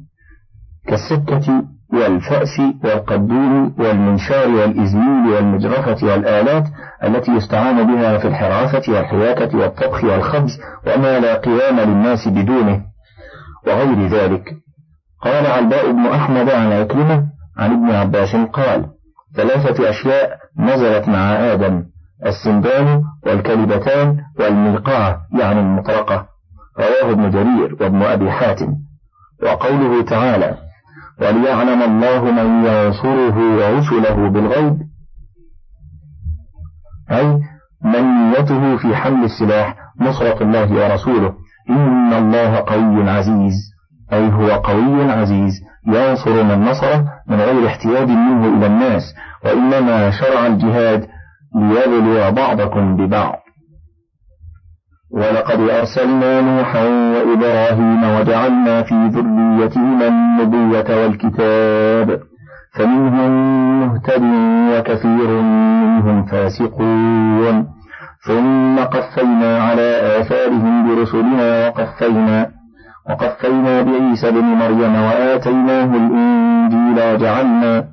كالسكة 0.87 1.63
والفأس 1.93 2.61
والقدوم 2.85 3.75
والمنشار 3.79 4.49
والإزميل 4.49 5.35
والمجرفة 5.35 6.07
والآلات 6.07 6.65
التي 7.05 7.33
يستعان 7.33 7.87
بها 7.87 8.19
في 8.19 8.29
الحراسة 8.29 8.93
والحياكة 8.93 9.59
والطبخ 9.59 10.05
والخبز 10.05 10.59
وما 10.87 11.21
لا 11.21 11.35
قيام 11.35 11.81
للناس 11.81 12.29
بدونه. 12.29 12.83
وغير 13.67 14.07
ذلك 14.07 14.45
قال 15.23 15.47
علباء 15.47 15.93
بن 15.93 16.07
أحمد 16.07 16.51
عن 16.51 16.73
عكرمة 16.73 17.27
عن 17.59 17.71
ابن 17.71 17.91
عباس 17.91 18.37
قال 18.37 18.87
ثلاثة 19.37 19.91
أشياء 19.91 20.39
نزلت 20.59 21.09
مع 21.09 21.53
آدم 21.53 21.85
السندان 22.27 23.03
والكلبتان 23.27 24.17
والملقعة 24.39 25.19
يعني 25.39 25.61
المطرقة. 25.61 26.27
رواه 26.79 27.13
ابن 27.13 27.31
جرير 27.31 27.77
وابن 27.81 28.03
أبي 28.03 28.31
حاتم. 28.31 28.75
وقوله 29.43 30.03
تعالى 30.03 30.70
وليعلم 31.21 31.83
الله 31.83 32.31
من 32.31 32.65
ينصره 32.67 33.37
ورسله 33.57 34.29
بالغيب. 34.29 34.79
أي 37.11 37.41
منيته 37.85 38.77
في 38.77 38.97
حمل 38.97 39.25
السلاح 39.25 39.77
نصرة 40.01 40.43
الله 40.43 40.73
ورسوله. 40.73 41.35
إن 41.71 42.13
الله 42.13 42.57
قوي 42.57 43.11
عزيز. 43.11 43.55
أي 44.13 44.33
هو 44.33 44.51
قوي 44.51 45.13
عزيز. 45.13 45.53
ينصر 45.87 46.43
من 46.43 46.65
نصره 46.65 47.09
من 47.29 47.41
غير 47.41 47.67
احتياج 47.67 48.09
منه 48.09 48.57
إلى 48.57 48.67
الناس. 48.67 49.03
وإنما 49.45 50.11
شرع 50.11 50.47
الجهاد 50.47 51.07
ليبلو 51.55 52.31
بعضكم 52.31 52.97
ببعض. 52.97 53.40
ولقد 55.11 55.61
أرسلنا 55.61 56.41
نوحا 56.41 56.85
وإبراهيم 56.89 58.03
وجعلنا 58.05 58.83
في 58.83 58.95
ذريتهما 58.95 60.09
النبوة 60.09 61.03
والكتاب 61.03 62.21
فمنهم 62.75 63.33
مهتد 63.81 64.23
وكثير 64.73 65.43
منهم 65.43 66.25
فاسقون. 66.27 67.67
ثم 68.27 68.79
قفينا 68.79 69.63
على 69.63 70.19
آثارهم 70.21 70.75
برسلنا 70.89 71.69
وقفينا 71.69 72.51
وقفينا 73.11 73.83
بعيسى 73.83 74.31
بن 74.31 74.45
مريم 74.45 74.95
وآتيناه 74.95 75.85
الإنجيل 75.85 77.15
وجعلنا 77.15 77.85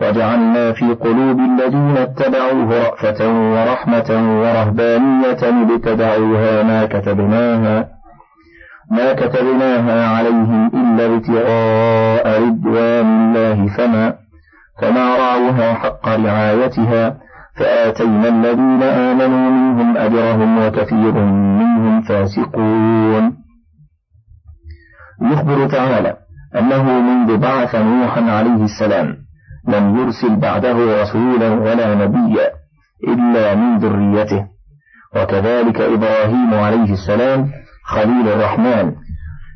وجعلنا 0.00 0.72
في 0.72 0.94
قلوب 0.94 1.38
الذين 1.40 1.96
اتبعوه 1.96 2.88
رأفة 2.88 3.52
ورحمة 3.52 4.40
ورهبانية 4.40 5.42
ابتدعوها 5.42 6.62
ما 6.62 6.86
كتبناها 6.86 7.88
ما 8.90 9.12
كتبناها 9.12 10.08
عليهم 10.16 10.66
إلا 10.74 11.06
ابتغاء 11.06 12.42
رضوان 12.42 13.06
الله 13.06 13.76
فما 13.76 14.14
فما 14.80 15.16
رعوها 15.16 15.74
حق 15.74 16.08
رعايتها 16.08 17.16
فآتينا 17.56 18.28
الذين 18.28 18.82
آمنوا 18.82 19.50
منهم 19.50 19.96
أجرهم 19.96 20.66
وكثير 20.66 21.12
منهم 21.60 22.02
فاسقون. 22.02 23.36
يخبر 25.22 25.68
تعالى 25.68 26.16
أنه 26.58 27.00
منذ 27.00 27.36
بعث 27.36 27.74
نوحا 27.74 28.20
عليه 28.30 28.64
السلام 28.64 29.21
لم 29.68 29.98
يرسل 29.98 30.36
بعده 30.36 31.02
رسولا 31.02 31.48
ولا 31.48 31.94
نبيا 31.94 32.50
إلا 33.08 33.54
من 33.54 33.78
ذريته. 33.78 34.46
وكذلك 35.16 35.80
إبراهيم 35.80 36.54
عليه 36.54 36.92
السلام 36.92 37.50
خليل 37.84 38.28
الرحمن. 38.28 38.92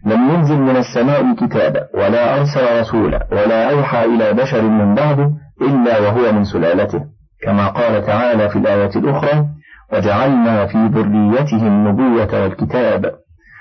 لم 0.06 0.30
ينزل 0.30 0.58
من 0.58 0.76
السماء 0.76 1.34
كتابا 1.34 1.88
ولا 1.94 2.40
أرسل 2.40 2.80
رسولا 2.80 3.26
ولا 3.32 3.70
أوحى 3.70 4.04
إلى 4.04 4.32
بشر 4.32 4.62
من 4.62 4.94
بعده 4.94 5.30
إلا 5.62 6.00
وهو 6.00 6.32
من 6.32 6.44
سلالته. 6.44 7.00
كما 7.42 7.68
قال 7.68 8.06
تعالى 8.06 8.48
في 8.48 8.58
الآية 8.58 8.90
الأخرى 8.96 9.46
وجعلنا 9.92 10.66
في 10.66 10.78
ذريته 10.78 11.66
النبوة 11.66 12.42
والكتاب. 12.42 13.12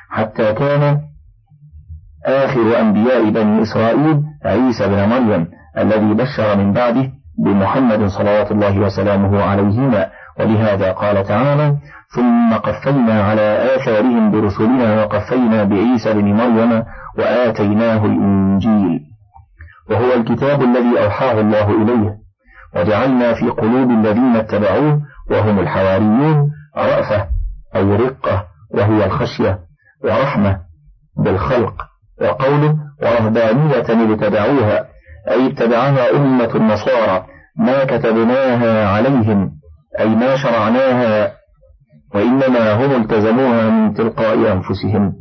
حتى 0.09 0.53
كان 0.53 0.99
آخر 2.25 2.79
أنبياء 2.79 3.29
بني 3.29 3.61
إسرائيل 3.61 4.21
عيسى 4.45 4.87
بن 4.87 5.09
مريم 5.09 5.47
الذي 5.77 6.13
بشر 6.13 6.57
من 6.57 6.73
بعده 6.73 7.11
بمحمد 7.45 8.07
صلوات 8.07 8.51
الله 8.51 8.79
وسلامه 8.79 9.43
عليهما. 9.43 10.09
ولهذا 10.39 10.91
قال 10.91 11.23
تعالى 11.23 11.77
ثم 12.15 12.53
قفينا 12.53 13.23
على 13.23 13.75
آثارهم 13.75 14.31
برسلنا 14.31 15.03
وقفينا 15.03 15.63
بعيسى 15.63 16.13
بن 16.13 16.33
مريم 16.33 16.83
وآتيناه 17.17 18.05
الإنجيل. 18.05 19.01
وهو 19.89 20.13
الكتاب 20.13 20.61
الذي 20.61 21.03
أوحاه 21.03 21.39
الله 21.39 21.81
إليه. 21.81 22.15
وجعلنا 22.75 23.33
في 23.33 23.49
قلوب 23.49 23.91
الذين 23.91 24.35
اتبعوه 24.35 25.01
وهم 25.31 25.59
الحواريون 25.59 26.51
رأفة 26.77 27.27
أي 27.75 27.95
رقة 27.95 28.47
وهي 28.73 29.05
الخشية 29.05 29.59
ورحمة 30.03 30.59
بالخلق 31.17 31.73
وقوله 32.21 32.75
ورهبانية 33.01 34.13
ابتدعوها. 34.13 34.94
أي 35.29 35.47
اتبعها 35.47 36.15
أمة 36.15 36.55
النصارى 36.55 37.25
ما 37.57 37.83
كتبناها 37.83 38.87
عليهم 38.87 39.51
أي 39.99 40.07
ما 40.07 40.35
شرعناها 40.35 41.31
وإنما 42.15 42.73
هم 42.73 43.01
التزموها 43.01 43.69
من 43.69 43.93
تلقاء 43.93 44.51
أنفسهم. 44.53 45.13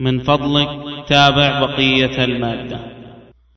من 0.00 0.22
فضلك 0.22 0.68
تابع 1.08 1.60
بقية 1.60 2.24
المادة. 2.24 2.93